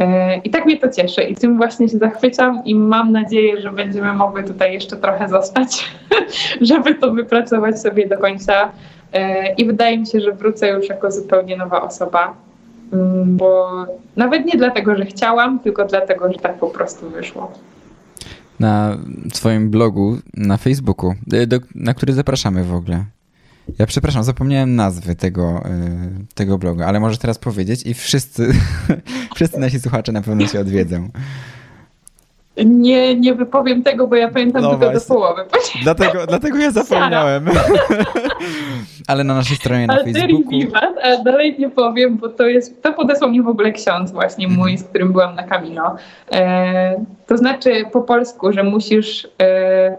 [0.00, 3.72] E, I tak mnie to cieszy i tym właśnie się zachwycam i mam nadzieję, że
[3.72, 5.84] będziemy mogły tutaj jeszcze trochę zostać,
[6.60, 8.72] żeby to wypracować sobie do końca.
[9.12, 12.47] E, I wydaje mi się, że wrócę już jako zupełnie nowa osoba,
[13.26, 17.52] bo nawet nie dlatego, że chciałam, tylko dlatego, że tak po prostu wyszło.
[18.60, 18.98] Na
[19.34, 23.04] swoim blogu na Facebooku, y, do, na który zapraszamy w ogóle.
[23.78, 28.52] Ja przepraszam, zapomniałem nazwy tego, y, tego blogu, ale może teraz powiedzieć i wszyscy,
[29.34, 31.08] wszyscy nasi słuchacze na pewno się odwiedzą.
[32.64, 35.00] Nie, nie wypowiem tego, bo ja pamiętam No tylko właśnie.
[35.00, 35.42] do połowy.
[35.82, 37.48] Dlatego, dlatego ja zapomniałem.
[39.08, 40.50] ale na naszej stronie na Altery Facebooku.
[40.50, 44.48] Vivat, a dalej nie powiem, bo to jest, to podesłał mi w ogóle ksiądz właśnie
[44.48, 45.96] mój, z którym byłam na Camino.
[46.32, 49.96] E, to znaczy po polsku, że musisz e,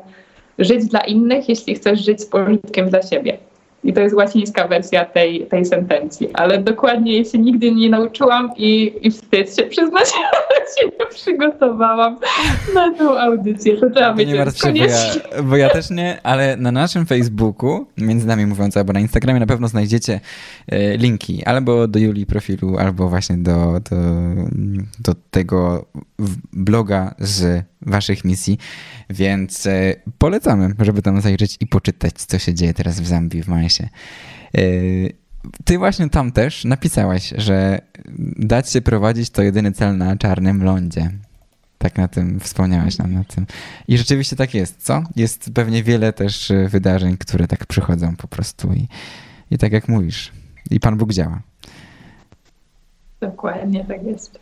[0.60, 3.38] żyć dla innych, jeśli chcesz żyć z pożytkiem dla siebie.
[3.83, 8.49] I to jest łacińska wersja tej, tej sentencji, ale dokładnie jej się nigdy nie nauczyłam
[8.57, 10.05] i, i wstyd się przyznać,
[10.49, 12.17] że się nie przygotowałam
[12.73, 13.77] na tą audycję.
[13.77, 15.21] To trzeba To nie wiedzieć martw się, bo koniecznie.
[15.35, 19.39] ja, bo ja też nie, ale na naszym Facebooku, między nami mówiąc, albo na Instagramie
[19.39, 20.19] na pewno znajdziecie
[20.67, 23.95] e, linki albo do Julii profilu, albo właśnie do, do,
[24.99, 25.85] do tego
[26.53, 28.58] bloga z waszych misji,
[29.10, 33.47] więc e, polecamy, żeby tam zajrzeć i poczytać, co się dzieje teraz w Zambii, w
[33.47, 33.84] Majsie.
[34.58, 34.62] E,
[35.65, 37.82] Ty właśnie tam też napisałaś, że
[38.38, 41.12] dać się prowadzić to jedyny cel na czarnym lądzie.
[41.78, 43.45] Tak na tym wspomniałaś nam na tym.
[43.88, 45.04] I rzeczywiście tak jest, co?
[45.15, 48.88] Jest pewnie wiele też y, wydarzeń, które tak przychodzą po prostu i,
[49.52, 50.32] i tak jak mówisz.
[50.71, 51.41] I Pan Bóg działa.
[53.21, 54.39] Dokładnie tak jest.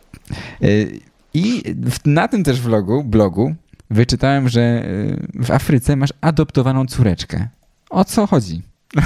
[0.62, 1.00] Y,
[1.38, 1.62] I
[2.06, 3.54] na tym też vlogu, blogu
[3.90, 7.48] wyczytałem, że y, w Afryce masz adoptowaną córeczkę.
[7.90, 8.62] O co chodzi?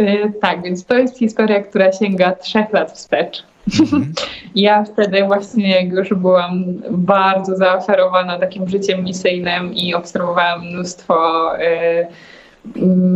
[0.00, 3.44] Y, Tak, więc to jest historia, która sięga trzech lat wstecz.
[3.80, 4.12] Mhm.
[4.54, 12.06] Ja wtedy właśnie, jak już byłam bardzo zaoferowana takim życiem misyjnym i obserwowałam mnóstwo y,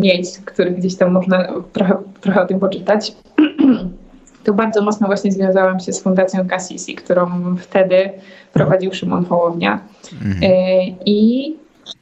[0.01, 3.13] miejsc, których gdzieś tam można trochę, trochę o tym poczytać,
[4.45, 8.11] to bardzo mocno właśnie związałam się z Fundacją Cassisi, którą wtedy
[8.53, 9.81] prowadził Szymon Hołownia.
[10.13, 10.43] Mhm.
[10.43, 11.57] Y, I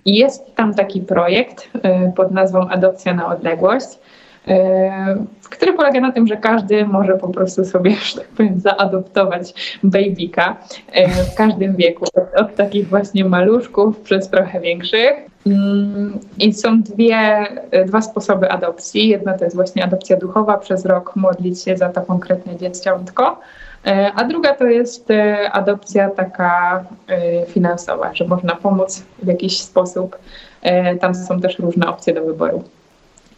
[0.07, 3.89] jest tam taki projekt y, pod nazwą Adopcja na odległość,
[5.51, 10.57] który polega na tym, że każdy może po prostu sobie, że tak powiem, zaadoptować babyka
[11.33, 12.05] w każdym wieku,
[12.37, 15.13] od takich właśnie maluszków przez trochę większych.
[15.47, 17.47] Mm, I są dwie,
[17.87, 19.09] dwa sposoby adopcji.
[19.09, 23.41] Jedna to jest właśnie adopcja duchowa, przez rok modlić się za to konkretne dzieciątko,
[23.87, 29.61] e, a druga to jest e, adopcja taka e, finansowa, że można pomóc w jakiś
[29.61, 30.19] sposób.
[31.01, 32.65] Tam są też różne opcje do wyboru.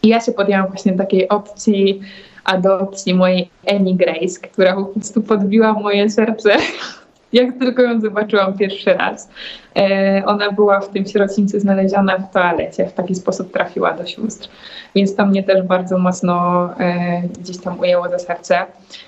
[0.05, 2.01] I ja się podjęłam właśnie takiej opcji
[2.43, 6.49] adopcji mojej Annie Grace, która po prostu podbiła moje serce
[7.33, 9.29] jak tylko ją zobaczyłam pierwszy raz.
[9.75, 14.49] E, ona była w tym sierocińcu znaleziona w toalecie, w taki sposób trafiła do sióstr.
[14.95, 18.65] Więc to mnie też bardzo mocno e, gdzieś tam ujęło za serce.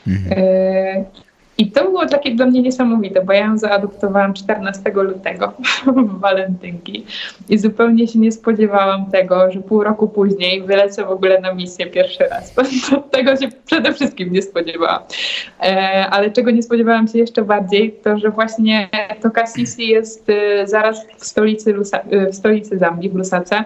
[0.07, 0.39] Mhm.
[0.39, 1.05] E,
[1.57, 5.53] i to było takie dla mnie niesamowite, bo ja ją zaadoptowałam 14 lutego
[5.85, 7.05] w walentynki
[7.49, 11.85] i zupełnie się nie spodziewałam tego, że pół roku później wylecę w ogóle na misję
[11.85, 12.53] pierwszy raz.
[13.11, 15.01] Tego się przede wszystkim nie spodziewałam.
[15.59, 18.89] E, ale czego nie spodziewałam się jeszcze bardziej, to że właśnie
[19.21, 23.63] to Kasisi jest e, zaraz w stolicy, Lusa, e, w stolicy Zambii, w Lusace,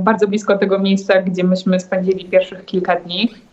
[0.00, 3.45] bardzo blisko tego miejsca, gdzie myśmy spędzili pierwszych kilka dni.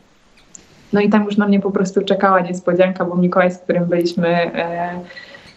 [0.93, 4.27] No i tam już na mnie po prostu czekała niespodzianka, bo Mikołaj, z którym byliśmy
[4.27, 4.99] e,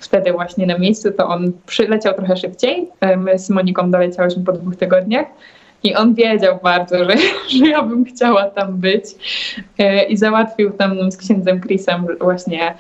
[0.01, 2.89] wtedy właśnie na miejscu, to on przyleciał trochę szybciej.
[3.01, 5.27] E, my z Moniką doleciałyśmy po dwóch tygodniach.
[5.83, 7.17] I on wiedział bardzo, że,
[7.59, 9.05] że ja bym chciała tam być
[9.79, 12.75] e, i załatwił tam z księdzem Chrisem właśnie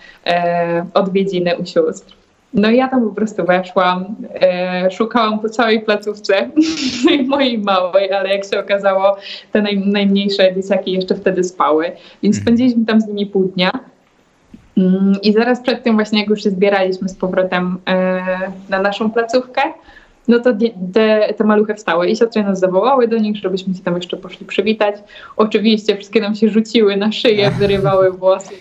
[0.94, 2.25] odwiedziny u sióstr.
[2.54, 6.50] No i ja tam po prostu weszłam, e, szukałam po całej placówce
[7.28, 9.16] mojej małej, ale jak się okazało,
[9.52, 11.84] te naj, najmniejsze dzieciaki jeszcze wtedy spały,
[12.22, 12.42] więc mhm.
[12.42, 13.70] spędziliśmy tam z nimi pół dnia.
[14.78, 18.22] Mm, I zaraz przed tym właśnie, jak już się zbieraliśmy z powrotem e,
[18.68, 19.62] na naszą placówkę,
[20.28, 20.52] no to
[20.92, 24.46] te, te maluchy wstały i siostry nas zawołały do nich, żebyśmy się tam jeszcze poszli
[24.46, 24.94] przywitać.
[25.36, 28.54] Oczywiście wszystkie nam się rzuciły na szyję, wyrywały włosy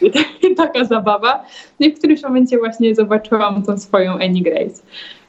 [0.51, 1.43] i, taka zabawa.
[1.80, 4.82] No i w którymś momencie właśnie zobaczyłam tą swoją Annie Grace.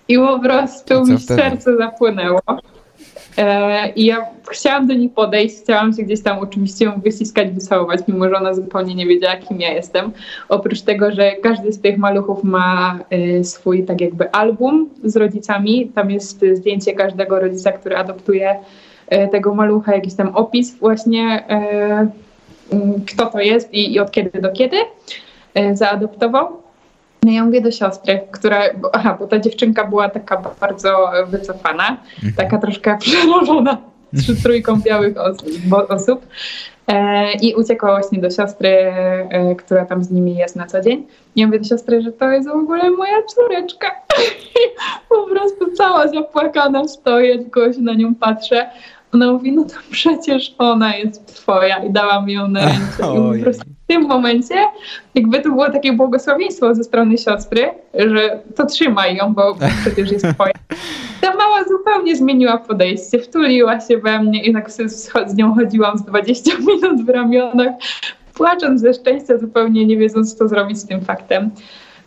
[0.08, 2.40] I po prostu mi serce zapłynęło.
[3.38, 8.00] E, I ja chciałam do niej podejść, chciałam się gdzieś tam oczywiście ją wyciskać, wycałować,
[8.08, 10.12] mimo że ona zupełnie nie wiedziała, kim ja jestem.
[10.48, 15.88] Oprócz tego, że każdy z tych maluchów ma y, swój tak jakby album z rodzicami.
[15.94, 18.56] Tam jest zdjęcie każdego rodzica, który adoptuje
[19.32, 21.44] tego malucha, jakiś tam opis właśnie,
[23.06, 24.76] kto to jest i, i od kiedy do kiedy
[25.72, 26.65] zaadoptował.
[27.22, 28.62] No ja mówię do siostry, która,
[28.92, 32.32] aha, bo ta dziewczynka była taka bardzo wycofana, mhm.
[32.36, 33.78] taka troszkę przerażona
[34.12, 35.14] z trójką białych
[35.88, 36.26] osób.
[36.88, 41.06] E, I uciekła właśnie do siostry, e, która tam z nimi jest na co dzień.
[41.36, 43.90] I ja mówię do siostry, że to jest w ogóle moja córeczka.
[44.54, 44.58] I
[45.08, 48.70] po prostu cała zapłakana stoję, tylko się na nią patrzę.
[49.16, 53.60] Ona mówi, no to przecież ona jest twoja i dałam ją na ręce.
[53.84, 54.54] W tym momencie
[55.14, 60.26] jakby to było takie błogosławieństwo ze strony siostry, że to trzymaj ją, bo przecież jest
[60.34, 60.52] twoja.
[61.20, 64.70] Ta mała zupełnie zmieniła podejście, wtuliła się we mnie i tak
[65.26, 67.72] z nią chodziłam z 20 minut w ramionach,
[68.34, 71.50] płacząc ze szczęścia, zupełnie nie wiedząc, co zrobić z tym faktem.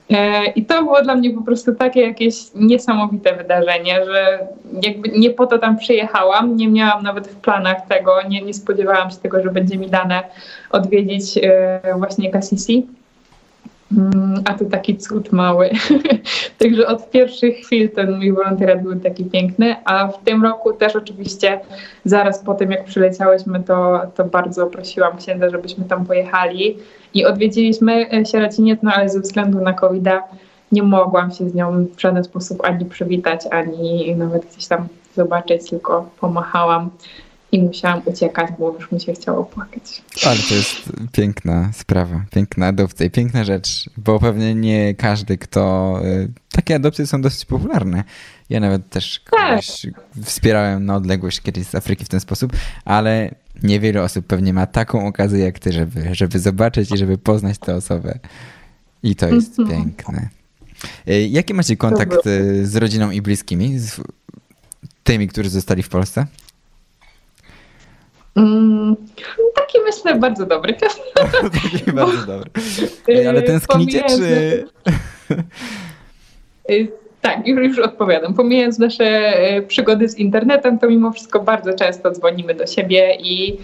[0.09, 4.47] E, I to było dla mnie po prostu takie jakieś niesamowite wydarzenie, że
[4.83, 9.11] jakby nie po to tam przyjechałam, nie miałam nawet w planach tego, nie, nie spodziewałam
[9.11, 10.23] się tego, że będzie mi dane
[10.69, 12.87] odwiedzić e, właśnie Cassisi.
[13.97, 15.69] Mm, a to taki cud mały.
[16.59, 20.95] Także od pierwszych chwil ten mój wolontariat był taki piękny, a w tym roku też
[20.95, 21.59] oczywiście
[22.05, 26.77] zaraz po tym jak przyleciałyśmy, to, to bardzo prosiłam księdza, żebyśmy tam pojechali
[27.13, 30.05] i odwiedziliśmy e, sierociniec, no ale ze względu na covid
[30.71, 35.69] nie mogłam się z nią w żaden sposób ani przywitać, ani nawet gdzieś tam zobaczyć,
[35.69, 36.89] tylko pomachałam
[37.51, 40.01] i musiałam uciekać, bo już mi się chciało płakać.
[40.25, 45.95] Ale to jest piękna sprawa, piękna adopcja i piękna rzecz, bo pewnie nie każdy, kto...
[46.05, 48.03] Y, takie adopcje są dosyć popularne.
[48.49, 50.25] Ja nawet też kogoś tak.
[50.25, 52.53] wspierałem na odległość kiedyś z Afryki w ten sposób,
[52.85, 57.57] ale niewiele osób pewnie ma taką okazję jak ty, żeby, żeby zobaczyć i żeby poznać
[57.57, 58.19] tę osobę.
[59.03, 59.75] I to jest mm -hmm.
[59.75, 60.29] piękne.
[61.09, 63.79] Y, jaki macie kontakt y, z rodziną i bliskimi?
[63.79, 64.01] Z
[65.03, 66.25] tymi, którzy zostali w Polsce?
[68.39, 68.95] Mm,
[69.55, 70.73] taki myślę bardzo dobry.
[71.61, 73.29] taki bardzo dobry.
[73.29, 74.65] Ale tęsknicie, czy...
[77.21, 78.33] Tak, już, już odpowiadam.
[78.33, 83.57] Pomijając nasze e, przygody z internetem, to mimo wszystko bardzo często dzwonimy do siebie i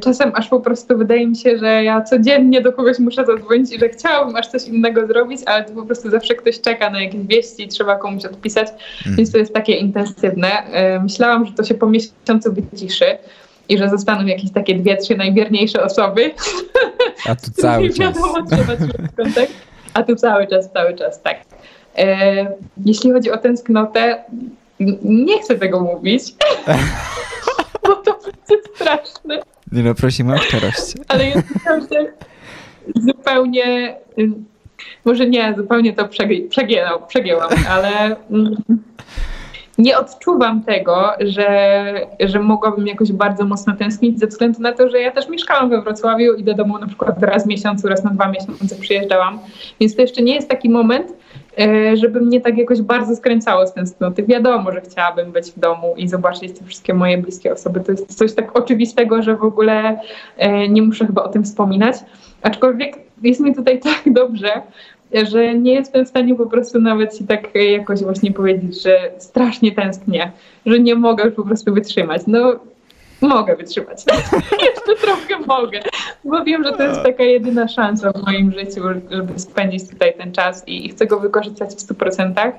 [0.00, 3.78] czasem aż po prostu wydaje mi się, że ja codziennie do kogoś muszę zadzwonić i
[3.78, 7.20] że chciałabym aż coś innego zrobić, ale to po prostu zawsze ktoś czeka na jakieś
[7.20, 8.68] wieści i trzeba komuś odpisać,
[9.06, 10.48] więc to jest takie intensywne.
[11.02, 13.06] Myślałam, że to się po miesiącu wyciszy
[13.68, 16.30] i że zostaną jakieś takie dwie, trzy najwierniejsze osoby.
[17.28, 17.98] A tu cały czas.
[17.98, 18.76] Wiadomo, trzeba
[19.16, 19.52] kontakt.
[19.94, 21.36] A tu cały czas, cały czas, tak.
[21.98, 22.46] E,
[22.84, 24.24] jeśli chodzi o tęsknotę,
[25.04, 26.22] nie chcę tego mówić,
[27.86, 29.40] bo to będzie straszne.
[29.72, 30.94] Nie no, prosimy o szczerość.
[31.08, 32.06] Ale jest naprawdę
[32.96, 33.96] zupełnie,
[35.04, 36.08] może nie, zupełnie to
[36.50, 38.56] przegięłam, przegięłam ale mm,
[39.78, 45.00] nie odczuwam tego, że, że mogłabym jakoś bardzo mocno tęsknić ze względu na to, że
[45.00, 48.10] ja też mieszkałam we Wrocławiu i do domu na przykład raz w miesiącu, raz na
[48.10, 49.38] dwa miesiące przyjeżdżałam,
[49.80, 51.12] więc to jeszcze nie jest taki moment,
[51.60, 54.22] E, żeby mnie tak jakoś bardzo skręcało z tęsknoty.
[54.22, 57.80] Wiadomo, że chciałabym być w domu i zobaczyć te wszystkie moje bliskie osoby.
[57.80, 59.98] To jest coś tak oczywistego, że w ogóle
[60.36, 61.96] e, nie muszę chyba o tym wspominać.
[62.42, 64.62] Aczkolwiek jest mi tutaj tak dobrze,
[65.22, 69.72] że nie jestem w stanie po prostu nawet ci tak jakoś właśnie powiedzieć, że strasznie
[69.72, 70.32] tęsknię,
[70.66, 72.22] że nie mogę już po prostu wytrzymać.
[72.26, 72.60] No
[73.28, 74.04] mogę wytrzymać.
[74.68, 75.80] Jeszcze trochę mogę,
[76.24, 80.32] bo wiem, że to jest taka jedyna szansa w moim życiu, żeby spędzić tutaj ten
[80.32, 82.52] czas i, chcę go wykorzystać w 100%.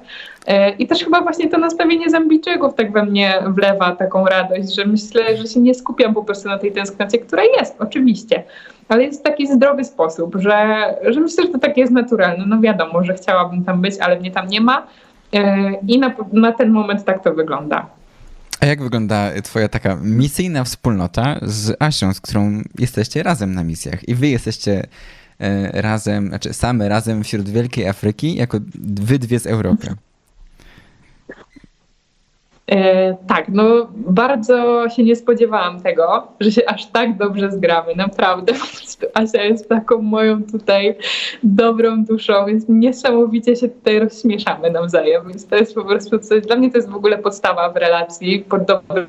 [0.48, 4.86] E, I też chyba właśnie to nastawienie Zambijczyków tak we mnie wlewa taką radość, że
[4.86, 8.44] myślę, że się nie skupiam po prostu na tej tęsknocie, która jest oczywiście,
[8.90, 12.46] ale jest taki zdrowy sposób, że, że myślę, że to takie jest naturalne.
[12.48, 14.88] No wiadomo, że chciałabym tam być, ale mnie tam nie ma.
[15.34, 17.86] E, I na, na ten moment tak to wygląda.
[18.60, 24.10] A jak wygląda twoja taka misyjna wspólnota z Asią, z którą jesteście razem na misjach
[24.10, 24.88] i wy jesteście
[25.40, 29.96] e, razem, znaczy same razem wśród Wielkiej Afryki, jako wy dwie z Europy?
[32.72, 38.54] E, tak, no bardzo się nie spodziewałam tego, że się aż tak dobrze zgramy, naprawdę.
[39.14, 40.96] Asia jest taką moją tutaj
[41.44, 46.56] dobrą duszą, więc niesamowicie się tutaj rozśmieszamy nawzajem, więc to jest po prostu coś, dla
[46.56, 49.08] mnie to jest w ogóle podstawa w relacji, pod dobre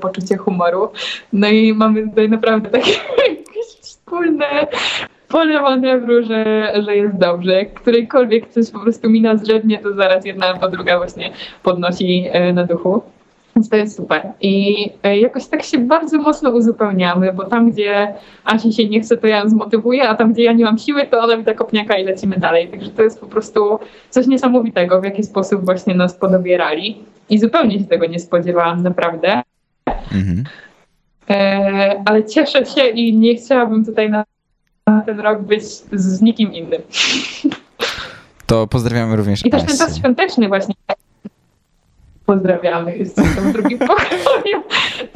[0.00, 0.88] poczucie humoru.
[1.32, 2.92] No i mamy tutaj naprawdę takie
[3.28, 4.66] jakieś wspólne
[5.28, 7.52] pole manewru, że, że jest dobrze.
[7.52, 11.30] Jak którejkolwiek coś po prostu mina zrzednie, to zaraz jedna albo druga właśnie
[11.62, 13.02] podnosi e, na duchu.
[13.56, 14.22] Więc to jest super.
[14.40, 18.14] I e, jakoś tak się bardzo mocno uzupełniamy, bo tam, gdzie
[18.44, 21.06] Asi się nie chce, to ja ją zmotywuję, a tam, gdzie ja nie mam siły,
[21.06, 22.68] to ona mi tak kopniaka i lecimy dalej.
[22.68, 23.78] Także to jest po prostu
[24.10, 26.98] coś niesamowitego, w jaki sposób właśnie nas podobierali.
[27.30, 29.42] I zupełnie się tego nie spodziewałam, naprawdę.
[30.14, 30.44] Mhm.
[31.30, 34.24] E, ale cieszę się i nie chciałabym tutaj na
[35.06, 36.82] ten rok być z nikim innym.
[38.46, 40.74] To pozdrawiamy również I też ten czas świąteczny właśnie.
[42.26, 44.62] Pozdrawiamy, jest w drugim pokoju.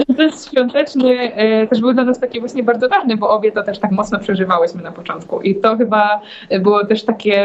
[0.06, 3.62] Ten czas świąteczny e, też był dla nas taki właśnie bardzo ważny, bo obie to
[3.62, 5.40] też tak mocno przeżywałyśmy na początku.
[5.40, 6.20] I to chyba
[6.60, 7.36] było też takie...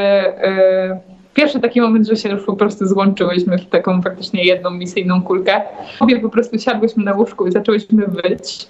[0.43, 0.99] E,
[1.33, 5.61] pierwszy taki moment, że się już po prostu złączyłyśmy w taką faktycznie jedną misyjną kulkę.
[5.99, 8.67] Obie po prostu siadłyśmy na łóżku i zaczęłyśmy wyć.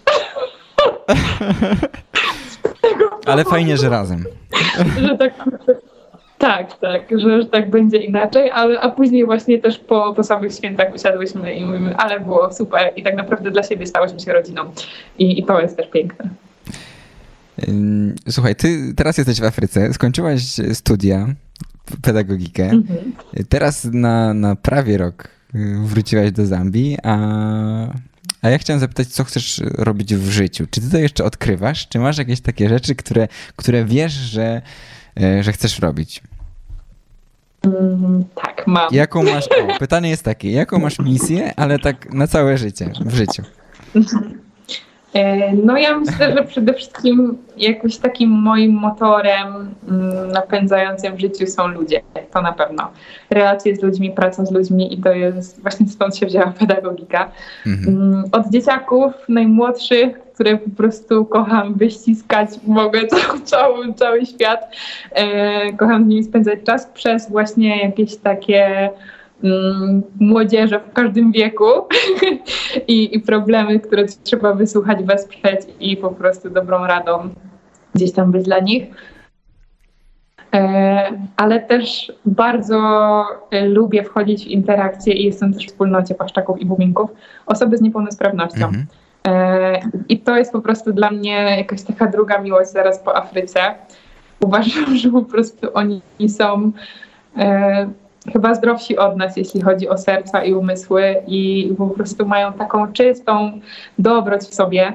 [3.26, 4.24] Ale fajnie, że razem.
[5.02, 5.34] że tak,
[6.38, 10.54] tak, tak, że, że tak będzie inaczej, ale a później właśnie też po, po samych
[10.54, 14.62] świętach usiadłyśmy i mówimy, ale było super i tak naprawdę dla siebie stałyśmy się rodziną.
[15.18, 16.30] I, i to jest też piękne.
[18.30, 20.42] Słuchaj, ty teraz jesteś w Afryce, skończyłaś
[20.74, 21.28] studia,
[22.02, 22.64] pedagogikę.
[22.64, 23.14] Mhm.
[23.50, 27.18] Teraz na, na prawie rok y, wróciłaś do Zambii, a
[28.46, 30.68] a ja chciałem zapytać, co chcesz robić w życiu?
[30.72, 31.88] Czy ty to jeszcze odkrywasz?
[31.88, 34.62] Czy masz jakieś takie rzeczy, które, które wiesz, że,
[35.22, 36.22] e, że chcesz robić?
[37.64, 38.94] Mm, tak, mam.
[38.94, 43.16] Jaką masz, o, pytanie jest takie, jaką masz misję, ale tak na całe życie, w
[43.16, 43.44] życiu?
[45.16, 49.48] E, no ja myślę, że przede wszystkim jakoś takim moim motorem
[49.90, 52.02] mm, napędzającym w życiu są ludzie,
[52.34, 52.92] to na pewno.
[53.30, 57.32] Relacje z ludźmi, praca z ludźmi i to jest właśnie stąd się wzięła pedagogika.
[57.68, 57.98] Mhm.
[57.98, 64.76] Mm, od dzieciaków najmłodszych, które po prostu kocham wyściskać, mogę cały, cały, cały świat,
[65.12, 68.90] e, kocham z nimi spędzać czas przez właśnie jakieś takie
[70.20, 71.66] młodzieży w każdym wieku
[72.88, 77.30] I, i problemy, które trzeba wysłuchać, wesprzeć i po prostu dobrą radą
[77.96, 78.84] gdzieś tam być dla nich.
[80.54, 82.80] E, ale też bardzo
[83.52, 87.10] e, lubię wchodzić w interakcje i jestem też w wspólnocie paszczaków i buminków,
[87.46, 88.66] osoby z niepełnosprawnością.
[88.66, 88.86] Mhm.
[90.10, 93.60] I to jest po prostu dla mnie jakaś taka druga miłość zaraz po Afryce.
[94.40, 96.72] Uważam, że po prostu oni są
[98.34, 102.94] chyba zdrowsi od nas, jeśli chodzi o serca i umysły i po prostu mają taką
[102.94, 103.60] czystą
[104.00, 104.94] dobroć w sobie,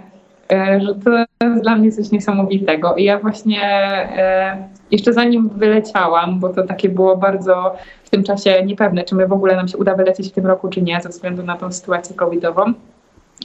[0.52, 1.10] e, że to
[1.46, 2.94] jest dla mnie coś niesamowitego.
[2.94, 7.74] I ja właśnie e, jeszcze zanim wyleciałam, bo to takie było bardzo
[8.04, 10.68] w tym czasie niepewne, czy my w ogóle nam się uda wylecieć w tym roku,
[10.68, 12.72] czy nie, ze względu na tą sytuację covidową,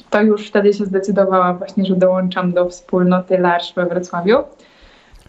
[0.10, 4.38] to już wtedy się zdecydowałam właśnie, że dołączam do wspólnoty LARSZ we Wrocławiu.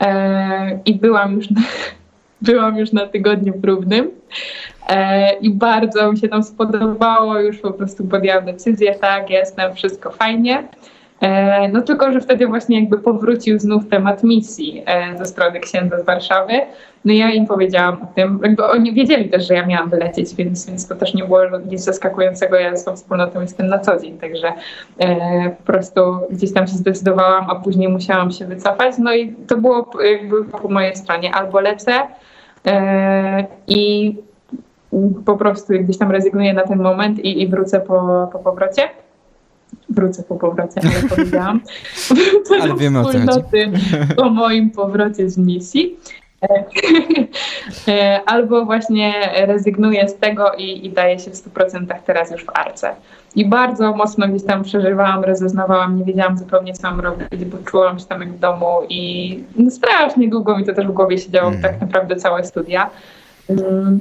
[0.01, 1.61] E, I byłam już na,
[2.53, 4.11] byłam już na tygodniu próbnym
[5.41, 10.69] i bardzo mi się tam spodobało, już po prostu podjęłam decyzję, tak, jestem, wszystko fajnie.
[11.21, 16.01] E, no tylko, że wtedy właśnie jakby powrócił znów temat misji e, ze strony księdza
[16.01, 16.53] z Warszawy.
[17.05, 20.67] No ja im powiedziałam o tym, jakby oni wiedzieli też, że ja miałam wylecieć, więc,
[20.67, 22.57] więc to też nie było nic zaskakującego.
[22.57, 24.53] Ja z tą wspólnotą jestem na co dzień, także
[24.99, 26.01] e, po prostu
[26.31, 28.95] gdzieś tam się zdecydowałam, a później musiałam się wycofać.
[28.99, 31.35] No i to było jakby po mojej stronie.
[31.35, 32.07] Albo lecę e,
[33.69, 34.15] i
[35.25, 38.89] po prostu gdzieś tam rezygnuję na ten moment i, i wrócę po, po powrocie
[39.89, 41.61] wrócę po powrocie, ale powiedziałam.
[42.09, 43.73] Wrócę ale wiemy o co chodzi.
[44.17, 45.97] po moim powrocie z misji.
[47.89, 49.13] E, albo właśnie
[49.47, 52.95] rezygnuję z tego i, i daję się w 100% teraz już w arce.
[53.37, 57.99] I bardzo mocno gdzieś tam przeżywałam, rezoznawałam, nie wiedziałam zupełnie co mam robić, bo czułam
[57.99, 61.49] się tam jak w domu i no strasznie długo mi to też w głowie siedziało,
[61.49, 61.63] mm.
[61.63, 62.91] tak naprawdę całe studia.
[63.49, 64.01] Um,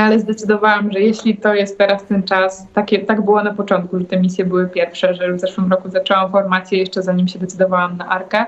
[0.00, 4.04] ale zdecydowałam, że jeśli to jest teraz ten czas, takie, tak było na początku, że
[4.04, 8.08] te misje były pierwsze, że w zeszłym roku zaczęłam formację jeszcze zanim się decydowałam na
[8.08, 8.46] Arkę,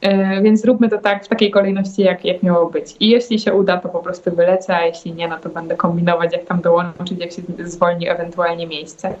[0.00, 2.96] e, więc zróbmy to tak w takiej kolejności, jak, jak miało być.
[3.00, 6.32] I jeśli się uda, to po prostu wylecę, a jeśli nie, no to będę kombinować,
[6.32, 9.14] jak tam dołączyć, jak się zwolni ewentualnie miejsce.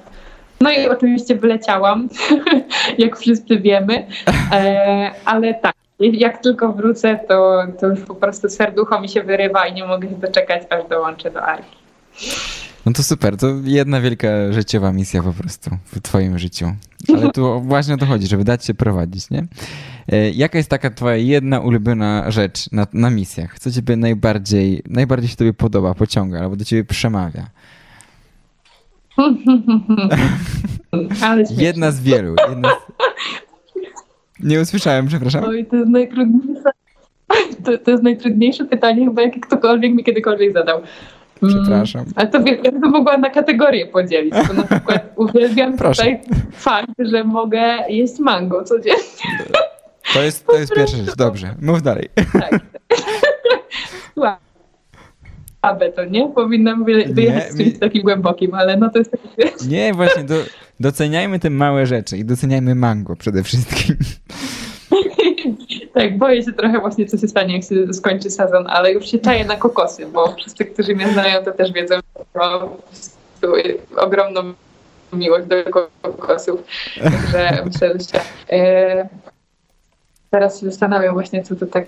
[0.60, 2.08] No i oczywiście wyleciałam,
[2.98, 4.06] jak wszyscy wiemy,
[4.52, 9.66] e, ale tak, jak tylko wrócę, to, to już po prostu serducho mi się wyrywa
[9.66, 11.76] i nie mogę się doczekać, aż dołączę do Arki.
[12.86, 16.66] No to super, to jedna wielka życiowa misja po prostu w twoim życiu.
[17.14, 19.46] Ale tu właśnie o to chodzi, żeby dać się prowadzić, nie?
[20.12, 23.58] E, jaka jest taka twoja jedna ulubiona rzecz na, na misjach?
[23.58, 27.46] Co ciebie najbardziej, najbardziej się tobie podoba, pociąga albo do ciebie przemawia?
[31.58, 32.34] Jedna z wielu.
[32.48, 32.74] Jedna z...
[34.40, 35.44] Nie usłyszałem, przepraszam.
[35.44, 36.70] Oj, to jest najtrudniejsze,
[37.64, 40.80] to, to jest najtrudniejsze pytanie chyba, jakie ktokolwiek mi kiedykolwiek zadał.
[41.42, 42.04] Mm, przepraszam.
[42.16, 46.02] Ale to ja to mogła na kategorie podzielić, bo na przykład uwielbiam Proszę.
[46.02, 46.20] tutaj
[46.52, 49.02] fakt, że mogę jeść mango codziennie.
[50.14, 51.54] To jest, to jest pierwsza rzecz, dobrze.
[51.62, 52.08] Mów dalej.
[52.32, 52.60] Tak.
[55.66, 56.28] Słabe to, nie?
[56.28, 59.52] Powinnam wyjechać z czymś takim głębokim, ale no to jest takie...
[59.68, 60.34] Nie, właśnie, do,
[60.80, 63.96] doceniajmy te małe rzeczy i doceniajmy mango przede wszystkim.
[65.94, 69.18] Tak, boję się trochę właśnie, co się stanie, jak się skończy sezon, ale już się
[69.18, 72.68] czaję na kokosy, bo wszyscy, którzy mnie znają, to też wiedzą, że mam
[73.96, 74.52] ogromną
[75.12, 75.56] miłość do
[76.02, 76.60] kokosów.
[77.02, 78.20] Także myślę, że
[80.30, 81.86] teraz się zastanawiam właśnie, co to tak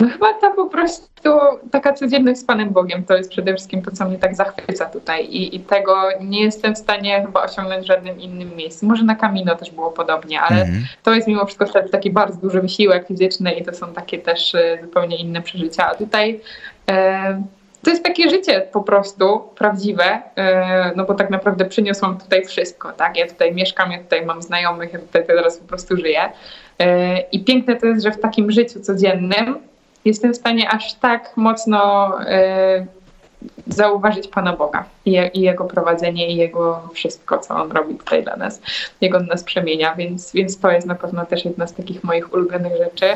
[0.00, 1.30] no chyba ta po prostu
[1.70, 5.24] taka codzienność z Panem Bogiem to jest przede wszystkim to, co mnie tak zachwyca tutaj
[5.24, 8.86] I, i tego nie jestem w stanie chyba osiągnąć w żadnym innym miejscu.
[8.86, 12.40] Może na Camino też było podobnie, ale mm to jest mimo wszystko wtedy taki bardzo
[12.40, 15.86] duży wysiłek fizyczny i to są takie też e, zupełnie inne przeżycia.
[15.86, 16.40] A tutaj
[16.90, 17.42] e,
[17.82, 22.92] to jest takie życie po prostu prawdziwe, e, no bo tak naprawdę przyniosłam tutaj wszystko,
[22.92, 23.16] tak?
[23.16, 26.20] Ja tutaj mieszkam, ja tutaj mam znajomych, ja tutaj teraz po prostu żyję.
[27.32, 29.58] I piękne to jest, że w takim życiu codziennym
[30.06, 32.86] jestem w stanie aż tak mocno y,
[33.66, 38.36] zauważyć Pana Boga i, i, Jego prowadzenie i Jego wszystko, co On robi tutaj dla
[38.36, 38.60] nas,
[39.00, 42.76] On nas przemienia, więc, więc to jest na pewno też jedna z takich moich ulubionych
[42.76, 43.06] rzeczy.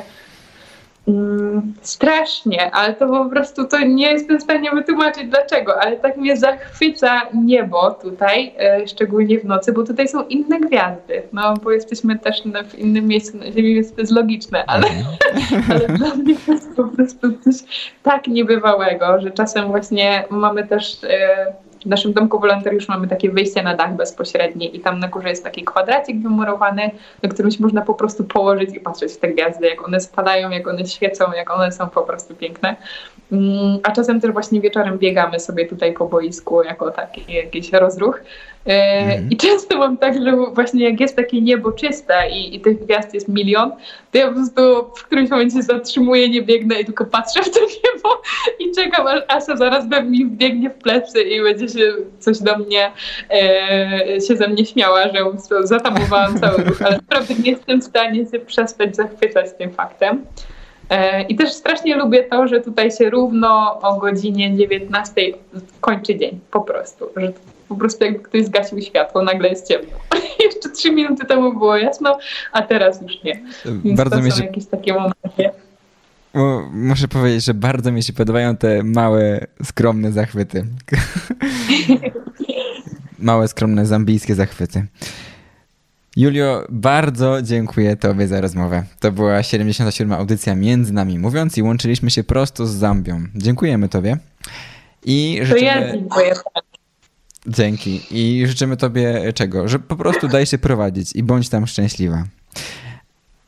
[1.09, 6.17] Mm, strasznie, ale to po prostu to nie jestem w stanie wytłumaczyć dlaczego, ale tak
[6.17, 11.71] mnie zachwyca niebo tutaj, e, szczególnie w nocy, bo tutaj są inne gwiazdy, no bo
[11.71, 15.63] jesteśmy też w innym miejscu na Ziemi, więc to jest logiczne, ale, mhm.
[15.71, 17.55] ale dla mnie to jest po prostu coś
[18.03, 21.53] tak niebywałego, że czasem właśnie mamy też e,
[21.85, 25.45] w naszym domku wolontariusz mamy takie wyjście na dach bezpośrednie i tam na górze jest
[25.45, 26.91] taki kwadracik wymurowany,
[27.23, 30.51] na którym się można po prostu położyć i patrzeć w te gwiazdy, jak one spadają,
[30.51, 32.77] jak one świecą, jak one są po prostu piękne.
[33.33, 38.21] Mm, a czasem też właśnie wieczorem biegamy sobie tutaj po boisku jako taki jakiś rozruch.
[38.65, 39.31] Mm.
[39.31, 43.15] I często mam tak, że właśnie jak jest takie niebo czyste i, i tych gwiazd
[43.15, 43.73] jest milion,
[44.13, 44.63] to ja po prostu
[44.97, 48.23] w którymś momencie się zatrzymuję, nie biegnę i tylko patrzę w to niebo
[48.59, 51.67] i czekam, aż Asa zaraz mi wbiegnie w plecy i będzie
[52.19, 52.93] coś do mnie
[53.31, 55.25] e, się ze mnie śmiała, że
[55.67, 60.25] zatamowałam cały ruch, ale naprawdę nie jestem w stanie się przestać zachwycać tym faktem.
[60.91, 65.13] E, I też strasznie lubię to, że tutaj się równo o godzinie 19
[65.81, 67.09] kończy dzień, po prostu.
[67.17, 67.33] Że
[67.71, 69.91] po prostu jakby ktoś zgasił światło, nagle jest ciemno.
[70.45, 72.19] Jeszcze trzy minuty temu było jasno,
[72.53, 73.43] a teraz już nie.
[73.85, 74.45] Więc bardzo to mi się...
[74.45, 75.51] jakieś takie momenty.
[76.73, 80.67] Muszę powiedzieć, że bardzo mi się podobają te małe, skromne zachwyty.
[83.19, 84.87] małe, skromne, zambijskie zachwyty.
[86.17, 88.85] Julio, bardzo dziękuję Tobie za rozmowę.
[89.01, 90.13] To była 77.
[90.13, 93.21] audycja Między Nami Mówiąc i łączyliśmy się prosto z Zambią.
[93.35, 94.17] Dziękujemy Tobie.
[95.05, 95.61] I życzymy...
[95.61, 96.35] To ja dziękuję.
[97.47, 98.01] Dzięki.
[98.11, 99.69] I życzymy Tobie czego?
[99.69, 102.25] Że po prostu daj się prowadzić i bądź tam szczęśliwa.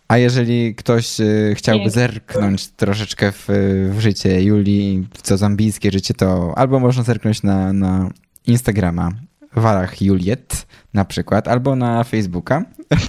[0.08, 3.48] A jeżeli ktoś y, chciałby zerknąć troszeczkę w,
[3.90, 8.10] w życie Julii, w co zambijskie życie, to albo można zerknąć na, na
[8.46, 9.10] Instagrama
[9.56, 12.64] Walach Juliet na przykład, albo na Facebooka,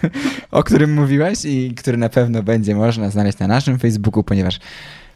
[0.51, 4.59] o którym mówiłaś i który na pewno będzie można znaleźć na naszym Facebooku, ponieważ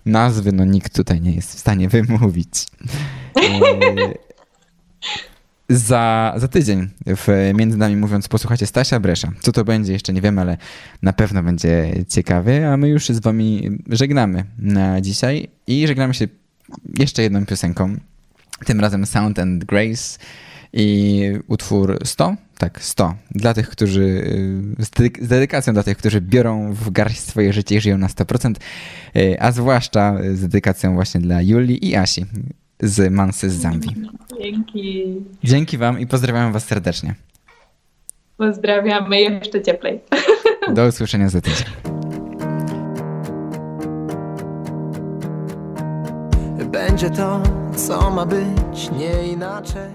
[0.05, 2.65] nazwy no nikt tutaj nie jest w stanie wymówić.
[5.69, 9.31] Za, za tydzień w Między Nami Mówiąc posłuchacie Stasia Bresza.
[9.41, 10.57] Co to będzie jeszcze nie wiem, ale
[11.01, 16.27] na pewno będzie ciekawy, a my już z wami żegnamy na dzisiaj i żegnamy się
[16.99, 17.95] jeszcze jedną piosenką,
[18.65, 20.19] tym razem Sound and Grace
[20.73, 24.23] i utwór 100, tak, 100, dla tych, którzy,
[24.79, 28.55] z dedykacją dla tych, którzy biorą w garść swoje życie i żyją na 100%,
[29.15, 32.25] e, a zwłaszcza z dedykacją właśnie dla Julii i Asi
[32.79, 33.95] z Mansy z Zambii.
[34.41, 35.15] Dzięki.
[35.43, 37.15] Dzięki wam i pozdrawiam was serdecznie.
[38.37, 39.99] Pozdrawiamy jeszcze cieplej.
[40.75, 41.67] Do usłyszenia za tydzień.
[46.71, 47.43] Będzie to,
[47.75, 49.91] co ma być, nie inaczej.